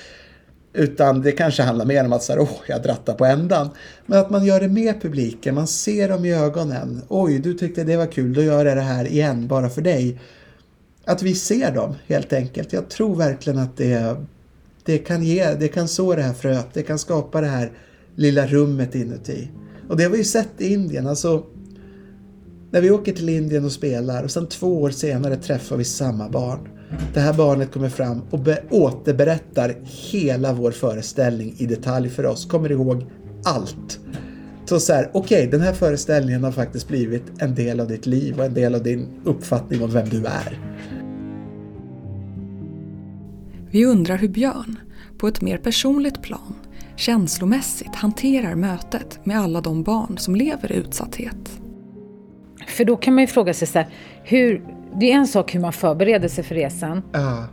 Utan 0.72 1.22
det 1.22 1.32
kanske 1.32 1.62
handlar 1.62 1.84
mer 1.84 2.04
om 2.04 2.12
att 2.12 2.22
så 2.22 2.32
här, 2.32 2.40
åh, 2.40 2.58
jag 2.68 2.82
drattar 2.82 3.14
på 3.14 3.24
ändan. 3.24 3.68
Men 4.06 4.18
att 4.18 4.30
man 4.30 4.44
gör 4.44 4.60
det 4.60 4.68
med 4.68 5.02
publiken, 5.02 5.54
man 5.54 5.66
ser 5.66 6.08
dem 6.08 6.24
i 6.24 6.34
ögonen. 6.34 7.02
Oj, 7.08 7.38
du 7.38 7.54
tyckte 7.54 7.84
det 7.84 7.96
var 7.96 8.06
kul, 8.06 8.34
då 8.34 8.42
gör 8.42 8.66
jag 8.66 8.76
det 8.76 8.82
här 8.82 9.06
igen 9.06 9.48
bara 9.48 9.68
för 9.68 9.82
dig. 9.82 10.20
Att 11.04 11.22
vi 11.22 11.34
ser 11.34 11.74
dem 11.74 11.94
helt 12.06 12.32
enkelt. 12.32 12.72
Jag 12.72 12.88
tror 12.88 13.16
verkligen 13.16 13.58
att 13.58 13.76
det, 13.76 14.16
det 14.84 14.98
kan 14.98 15.22
ge, 15.22 15.54
det 15.54 15.68
kan 15.68 15.88
så 15.88 16.14
det 16.14 16.22
här 16.22 16.34
fröet, 16.34 16.66
det 16.72 16.82
kan 16.82 16.98
skapa 16.98 17.40
det 17.40 17.46
här 17.46 17.72
lilla 18.14 18.46
rummet 18.46 18.94
inuti. 18.94 19.48
Och 19.88 19.96
det 19.96 20.02
har 20.02 20.10
vi 20.10 20.18
ju 20.18 20.24
sett 20.24 20.48
i 20.58 20.72
Indien, 20.72 21.06
alltså 21.06 21.44
när 22.76 22.80
vi 22.82 22.90
åker 22.90 23.12
till 23.12 23.28
Indien 23.28 23.64
och 23.64 23.72
spelar 23.72 24.24
och 24.24 24.30
sen 24.30 24.46
två 24.46 24.82
år 24.82 24.90
senare 24.90 25.36
träffar 25.36 25.76
vi 25.76 25.84
samma 25.84 26.28
barn. 26.28 26.68
Det 27.14 27.20
här 27.20 27.32
barnet 27.32 27.72
kommer 27.72 27.88
fram 27.88 28.22
och 28.30 28.40
återberättar 28.70 29.76
hela 29.84 30.52
vår 30.52 30.70
föreställning 30.70 31.54
i 31.58 31.66
detalj 31.66 32.08
för 32.08 32.26
oss, 32.26 32.46
kommer 32.46 32.72
ihåg 32.72 33.04
allt. 33.44 34.00
Så 34.64 34.80
så 34.80 34.92
här, 34.92 35.10
okej, 35.12 35.38
okay, 35.38 35.50
den 35.50 35.60
här 35.60 35.72
föreställningen 35.72 36.44
har 36.44 36.52
faktiskt 36.52 36.88
blivit 36.88 37.22
en 37.38 37.54
del 37.54 37.80
av 37.80 37.88
ditt 37.88 38.06
liv 38.06 38.38
och 38.38 38.44
en 38.44 38.54
del 38.54 38.74
av 38.74 38.82
din 38.82 39.08
uppfattning 39.24 39.82
om 39.82 39.90
vem 39.90 40.08
du 40.08 40.24
är. 40.26 40.60
Vi 43.70 43.84
undrar 43.84 44.16
hur 44.16 44.28
Björn, 44.28 44.78
på 45.18 45.28
ett 45.28 45.42
mer 45.42 45.58
personligt 45.58 46.22
plan, 46.22 46.54
känslomässigt 46.96 47.94
hanterar 47.94 48.54
mötet 48.54 49.26
med 49.26 49.40
alla 49.40 49.60
de 49.60 49.82
barn 49.82 50.18
som 50.18 50.36
lever 50.36 50.72
i 50.72 50.74
utsatthet. 50.74 51.60
För 52.76 52.84
då 52.84 52.96
kan 52.96 53.14
man 53.14 53.22
ju 53.22 53.26
fråga 53.28 53.54
sig 53.54 53.68
så 53.68 53.78
här, 53.78 53.88
hur, 54.24 54.64
det 55.00 55.12
är 55.12 55.16
en 55.16 55.26
sak 55.26 55.54
hur 55.54 55.60
man 55.60 55.72
förbereder 55.72 56.28
sig 56.28 56.44
för 56.44 56.54
resan. 56.54 57.02
Ja. 57.12 57.44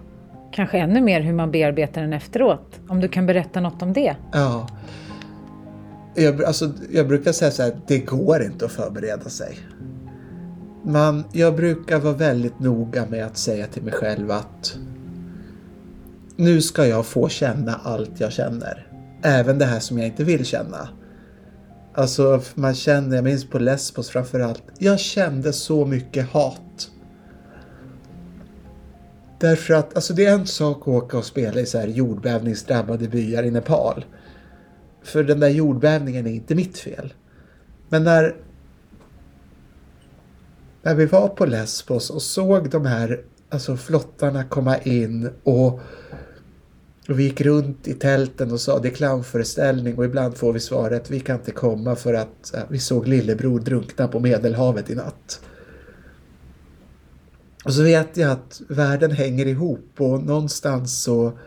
Kanske 0.52 0.78
ännu 0.78 1.02
mer 1.02 1.22
hur 1.22 1.34
man 1.34 1.52
bearbetar 1.52 2.02
den 2.02 2.14
efteråt. 2.14 2.80
Om 2.88 3.00
du 3.00 3.08
kan 3.08 3.26
berätta 3.26 3.62
något 3.62 3.82
om 3.82 3.94
det. 3.94 4.16
Ja. 4.34 4.68
Jag, 6.16 6.44
alltså, 6.44 6.72
jag 6.92 7.08
brukar 7.08 7.32
säga 7.32 7.52
så 7.52 7.64
här, 7.64 7.78
det 7.88 8.00
går 8.00 8.44
inte 8.44 8.66
att 8.66 8.72
förbereda 8.72 9.30
sig. 9.30 9.58
Men 10.84 11.24
jag 11.32 11.56
brukar 11.56 12.00
vara 12.00 12.14
väldigt 12.14 12.60
noga 12.60 13.06
med 13.10 13.26
att 13.26 13.38
säga 13.38 13.68
till 13.68 13.84
mig 13.84 13.94
själv 13.94 14.32
att 14.32 14.78
nu 16.36 16.62
ska 16.62 16.88
jag 16.88 17.06
få 17.06 17.30
känna 17.30 17.80
allt 17.84 18.20
jag 18.20 18.32
känner. 18.32 18.88
Även 19.22 19.60
det 19.60 19.66
här 19.66 19.80
som 19.80 19.98
jag 19.98 20.08
inte 20.08 20.24
vill 20.24 20.46
känna. 20.46 20.90
Alltså 21.94 22.42
man 22.56 22.76
kände, 22.76 23.16
jag 23.16 23.26
minns 23.26 23.50
på 23.50 23.60
Lesbos 23.60 24.10
framförallt, 24.10 24.64
jag 24.78 25.00
kände 25.00 25.54
så 25.54 25.86
mycket 25.86 26.30
hat. 26.30 26.90
Därför 29.40 29.74
att 29.74 29.96
alltså 29.96 30.14
det 30.14 30.26
är 30.26 30.34
en 30.34 30.48
sak 30.48 30.82
att 30.82 30.88
åka 30.88 31.18
och 31.18 31.26
spela 31.26 31.60
i 31.60 31.66
så 31.66 31.78
här 31.78 31.88
jordbävningsdrabbade 31.88 33.08
byar 33.08 33.44
i 33.44 33.52
Nepal. 33.52 34.06
För 35.04 35.24
den 35.24 35.40
där 35.40 35.50
jordbävningen 35.50 36.28
är 36.28 36.32
inte 36.32 36.56
mitt 36.56 36.78
fel. 36.78 37.14
Men 37.90 38.04
när, 38.04 38.36
när 40.82 40.96
vi 40.96 41.06
var 41.06 41.28
på 41.28 41.46
Lesbos 41.46 42.10
och 42.10 42.22
såg 42.22 42.70
de 42.70 42.86
här 42.86 43.22
alltså 43.50 43.78
flottarna 43.78 44.44
komma 44.44 44.78
in 44.78 45.30
och 45.44 45.80
och 47.10 47.20
vi 47.20 47.24
gick 47.24 47.42
runt 47.42 47.88
i 47.88 47.94
tälten 47.94 48.52
och 48.52 48.62
sa 48.62 48.80
det 48.80 48.88
är 48.88 48.94
clownföreställning 48.94 49.98
och 49.98 50.06
ibland 50.06 50.38
får 50.38 50.54
vi 50.54 50.60
svaret 50.60 51.12
vi 51.12 51.20
kan 51.20 51.40
inte 51.40 51.52
komma 51.52 51.96
för 51.96 52.14
att 52.14 52.54
vi 52.70 52.80
såg 52.80 53.08
lillebror 53.08 53.60
drunkna 53.60 54.08
på 54.08 54.20
Medelhavet 54.20 54.90
i 54.90 54.96
natt. 54.96 55.42
Och 57.64 57.74
så 57.74 57.84
vet 57.84 58.18
jag 58.18 58.32
att 58.32 58.62
världen 58.68 59.12
hänger 59.12 59.46
ihop 59.46 59.90
och 59.98 60.24
någonstans 60.24 61.04
så 61.04 61.38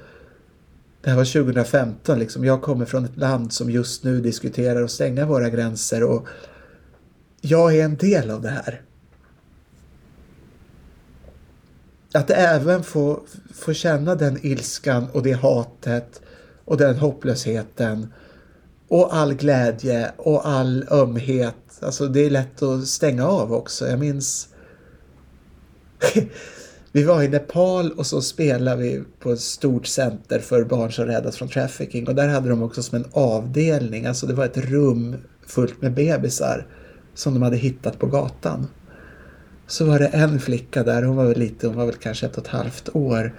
det 1.02 1.10
här 1.10 1.16
var 1.16 1.24
2015 1.24 2.18
liksom. 2.18 2.44
Jag 2.44 2.62
kommer 2.62 2.84
från 2.84 3.04
ett 3.04 3.16
land 3.16 3.52
som 3.52 3.70
just 3.70 4.04
nu 4.04 4.20
diskuterar 4.20 4.82
att 4.82 4.90
stänga 4.90 5.26
våra 5.26 5.50
gränser 5.50 6.02
och 6.02 6.26
jag 7.40 7.76
är 7.76 7.84
en 7.84 7.96
del 7.96 8.30
av 8.30 8.42
det 8.42 8.48
här. 8.48 8.82
Att 12.14 12.30
även 12.30 12.82
få, 12.82 13.20
få 13.54 13.72
känna 13.72 14.14
den 14.14 14.46
ilskan 14.46 15.06
och 15.12 15.22
det 15.22 15.32
hatet 15.32 16.20
och 16.64 16.76
den 16.76 16.96
hopplösheten 16.96 18.12
och 18.88 19.16
all 19.16 19.34
glädje 19.34 20.12
och 20.16 20.48
all 20.48 20.84
ömhet. 20.90 21.54
Alltså 21.80 22.06
det 22.06 22.20
är 22.20 22.30
lätt 22.30 22.62
att 22.62 22.86
stänga 22.86 23.26
av 23.26 23.52
också. 23.52 23.86
Jag 23.88 23.98
minns 23.98 24.48
vi 26.92 27.04
var 27.04 27.22
i 27.22 27.28
Nepal 27.28 27.92
och 27.92 28.06
så 28.06 28.22
spelade 28.22 28.82
vi 28.82 29.04
på 29.20 29.32
ett 29.32 29.40
stort 29.40 29.86
center 29.86 30.38
för 30.38 30.64
barn 30.64 30.92
som 30.92 31.04
räddas 31.04 31.36
från 31.36 31.48
trafficking 31.48 32.08
och 32.08 32.14
där 32.14 32.28
hade 32.28 32.48
de 32.48 32.62
också 32.62 32.82
som 32.82 32.96
en 32.96 33.06
avdelning, 33.12 34.06
alltså 34.06 34.26
det 34.26 34.34
var 34.34 34.44
ett 34.44 34.56
rum 34.56 35.16
fullt 35.46 35.82
med 35.82 35.94
bebisar 35.94 36.66
som 37.14 37.34
de 37.34 37.42
hade 37.42 37.56
hittat 37.56 37.98
på 37.98 38.06
gatan. 38.06 38.66
Så 39.66 39.84
var 39.84 39.98
det 39.98 40.06
en 40.06 40.40
flicka 40.40 40.82
där, 40.82 41.02
hon 41.02 41.16
var 41.16 41.24
väl 41.24 41.38
lite, 41.38 41.66
hon 41.66 41.76
var 41.76 41.86
väl 41.86 41.94
kanske 41.94 42.26
ett 42.26 42.38
och 42.38 42.44
ett 42.44 42.50
halvt 42.50 42.88
år. 42.92 43.34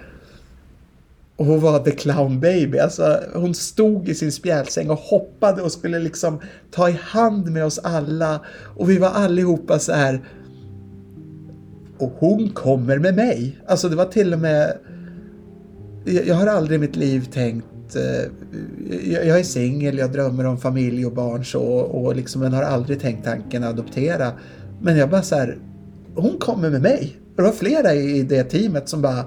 Och 1.36 1.46
hon 1.46 1.60
var 1.60 1.78
the 1.78 1.90
clown 1.90 2.40
baby, 2.40 2.78
alltså 2.78 3.20
hon 3.34 3.54
stod 3.54 4.08
i 4.08 4.14
sin 4.14 4.32
spjälsäng 4.32 4.90
och 4.90 4.98
hoppade 4.98 5.62
och 5.62 5.72
skulle 5.72 5.98
liksom 5.98 6.40
ta 6.70 6.88
i 6.88 6.98
hand 7.02 7.50
med 7.50 7.64
oss 7.64 7.78
alla 7.78 8.40
och 8.76 8.90
vi 8.90 8.98
var 8.98 9.08
allihopa 9.08 9.78
så 9.78 9.92
här 9.92 10.20
och 11.98 12.12
hon 12.18 12.50
kommer 12.50 12.98
med 12.98 13.14
mig. 13.14 13.58
Alltså 13.66 13.88
det 13.88 13.96
var 13.96 14.04
till 14.04 14.32
och 14.32 14.38
med... 14.38 14.78
Jag, 16.04 16.34
har 16.34 16.46
aldrig 16.46 16.76
i 16.76 16.80
mitt 16.80 16.96
liv 16.96 17.28
tänkt... 17.32 17.96
Eh, 17.96 18.30
jag, 19.12 19.38
är 19.38 19.42
singel, 19.42 19.98
jag 19.98 20.12
drömmer 20.12 20.46
om 20.46 20.58
familj 20.58 21.06
och 21.06 21.12
barn 21.12 21.44
så 21.44 21.62
och 21.78 22.16
liksom, 22.16 22.40
men 22.40 22.52
har 22.52 22.62
aldrig 22.62 23.00
tänkt 23.00 23.24
tanken 23.24 23.64
att 23.64 23.70
adoptera. 23.70 24.32
Men 24.80 24.96
jag 24.96 25.10
bara 25.10 25.22
så 25.22 25.34
här, 25.34 25.58
hon 26.22 26.38
kommer 26.38 26.70
med 26.70 26.82
mig. 26.82 27.16
Det 27.36 27.42
var 27.42 27.52
flera 27.52 27.94
i 27.94 28.22
det 28.22 28.44
teamet 28.44 28.88
som 28.88 29.02
bara, 29.02 29.24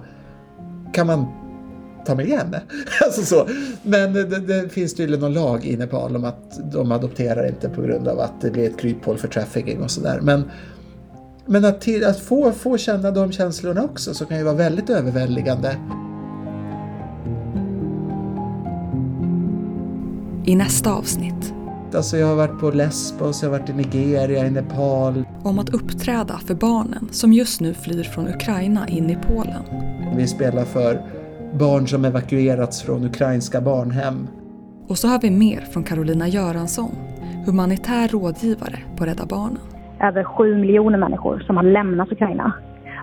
kan 0.93 1.07
man 1.07 1.25
ta 2.05 2.15
med 2.15 2.25
henne? 2.25 2.61
alltså 3.05 3.21
så. 3.21 3.47
Men 3.83 4.13
det, 4.13 4.23
det, 4.23 4.69
finns 4.69 4.93
tydligen 4.93 5.21
någon 5.21 5.33
lag 5.33 5.65
i 5.65 5.77
Nepal 5.77 6.15
om 6.15 6.25
att 6.25 6.71
de 6.71 6.91
adopterar 6.91 7.47
inte 7.47 7.69
på 7.69 7.81
grund 7.81 8.07
av 8.07 8.19
att 8.19 8.41
det 8.41 8.51
blir 8.51 8.69
ett 8.69 8.79
kryphål 8.79 9.17
för 9.17 9.27
trafficking 9.27 9.81
och 9.81 9.91
sådär. 9.91 10.19
Men 10.21 10.43
men 11.45 11.65
att, 11.65 11.81
till, 11.81 12.05
att 12.05 12.19
få, 12.19 12.51
få 12.51 12.77
känna 12.77 13.11
de 13.11 13.31
känslorna 13.31 13.83
också 13.83 14.13
så 14.13 14.25
kan 14.25 14.37
ju 14.37 14.43
vara 14.43 14.55
väldigt 14.55 14.89
överväldigande. 14.89 15.77
I 20.45 20.55
nästa 20.55 20.93
avsnitt. 20.93 21.53
Alltså 21.93 22.17
jag 22.17 22.27
har 22.27 22.35
varit 22.35 22.59
på 22.59 22.71
Lesbos, 22.71 23.43
jag 23.43 23.49
har 23.49 23.59
varit 23.59 23.69
i 23.69 23.73
Nigeria, 23.73 24.45
i 24.45 24.51
Nepal. 24.51 25.25
Om 25.43 25.59
att 25.59 25.73
uppträda 25.73 26.37
för 26.37 26.55
barnen 26.55 27.07
som 27.11 27.33
just 27.33 27.61
nu 27.61 27.73
flyr 27.73 28.03
från 28.03 28.27
Ukraina 28.27 28.87
in 28.87 29.09
i 29.09 29.15
Polen. 29.15 29.63
Vi 30.15 30.27
spelar 30.27 30.65
för 30.65 31.01
barn 31.53 31.87
som 31.87 32.05
evakuerats 32.05 32.81
från 32.81 33.05
ukrainska 33.05 33.61
barnhem. 33.61 34.27
Och 34.87 34.97
så 34.97 35.07
har 35.07 35.21
vi 35.21 35.31
mer 35.31 35.61
från 35.61 35.83
Carolina 35.83 36.27
Göransson, 36.27 36.95
humanitär 37.45 38.07
rådgivare 38.07 38.79
på 38.97 39.05
Rädda 39.05 39.25
Barnen 39.25 39.61
över 40.01 40.23
sju 40.23 40.57
miljoner 40.57 40.97
människor 40.97 41.39
som 41.39 41.57
har 41.57 41.63
lämnat 41.63 42.11
Ukraina. 42.11 42.53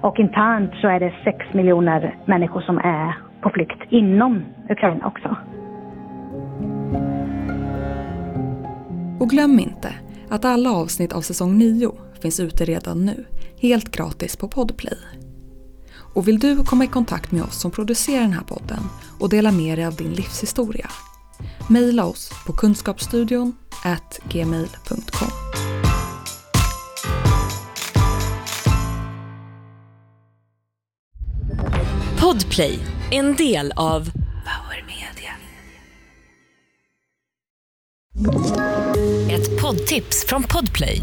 Och 0.03 0.19
internt 0.19 0.71
så 0.81 0.89
är 0.89 1.01
det 1.01 1.15
sex 1.25 1.39
miljoner 1.55 2.19
människor 2.25 2.61
som 2.61 2.79
är 2.79 3.15
på 3.41 3.51
flykt 3.51 3.93
inom 3.93 4.45
Ukraina 4.71 5.07
också. 5.07 5.37
Och 9.21 9.31
glöm 9.31 9.59
inte 9.59 9.89
att 10.29 10.45
alla 10.45 10.71
avsnitt 10.71 11.13
av 11.13 11.21
säsong 11.21 11.59
9 11.59 11.91
finns 12.23 12.41
ute 12.41 12.65
redan 12.65 13.05
nu, 13.07 13.27
helt 13.57 13.91
gratis 13.91 14.37
på 14.37 14.49
Podplay. 14.49 14.99
Och 16.15 16.29
vill 16.29 16.39
du 16.39 16.65
komma 16.65 16.85
i 16.85 16.89
kontakt 16.89 17.33
med 17.33 17.43
oss 17.43 17.61
som 17.61 17.71
producerar 17.71 18.21
den 18.21 18.33
här 18.33 18.45
podden 18.45 18.83
och 19.19 19.29
dela 19.29 19.53
med 19.53 19.79
dig 19.79 19.87
av 19.87 19.97
din 19.97 20.13
livshistoria? 20.13 20.91
Mejla 21.69 22.05
oss 22.05 22.31
på 22.47 22.53
kunskapsstudion 22.53 23.57
gmail.com. 24.29 25.29
Podplay, 32.21 32.79
en 33.11 33.37
del 33.37 33.73
av 33.77 34.11
Power 34.45 34.85
Media. 34.87 35.33
Ett 39.31 39.61
poddtips 39.61 40.27
från 40.27 40.43
Podplay. 40.43 41.03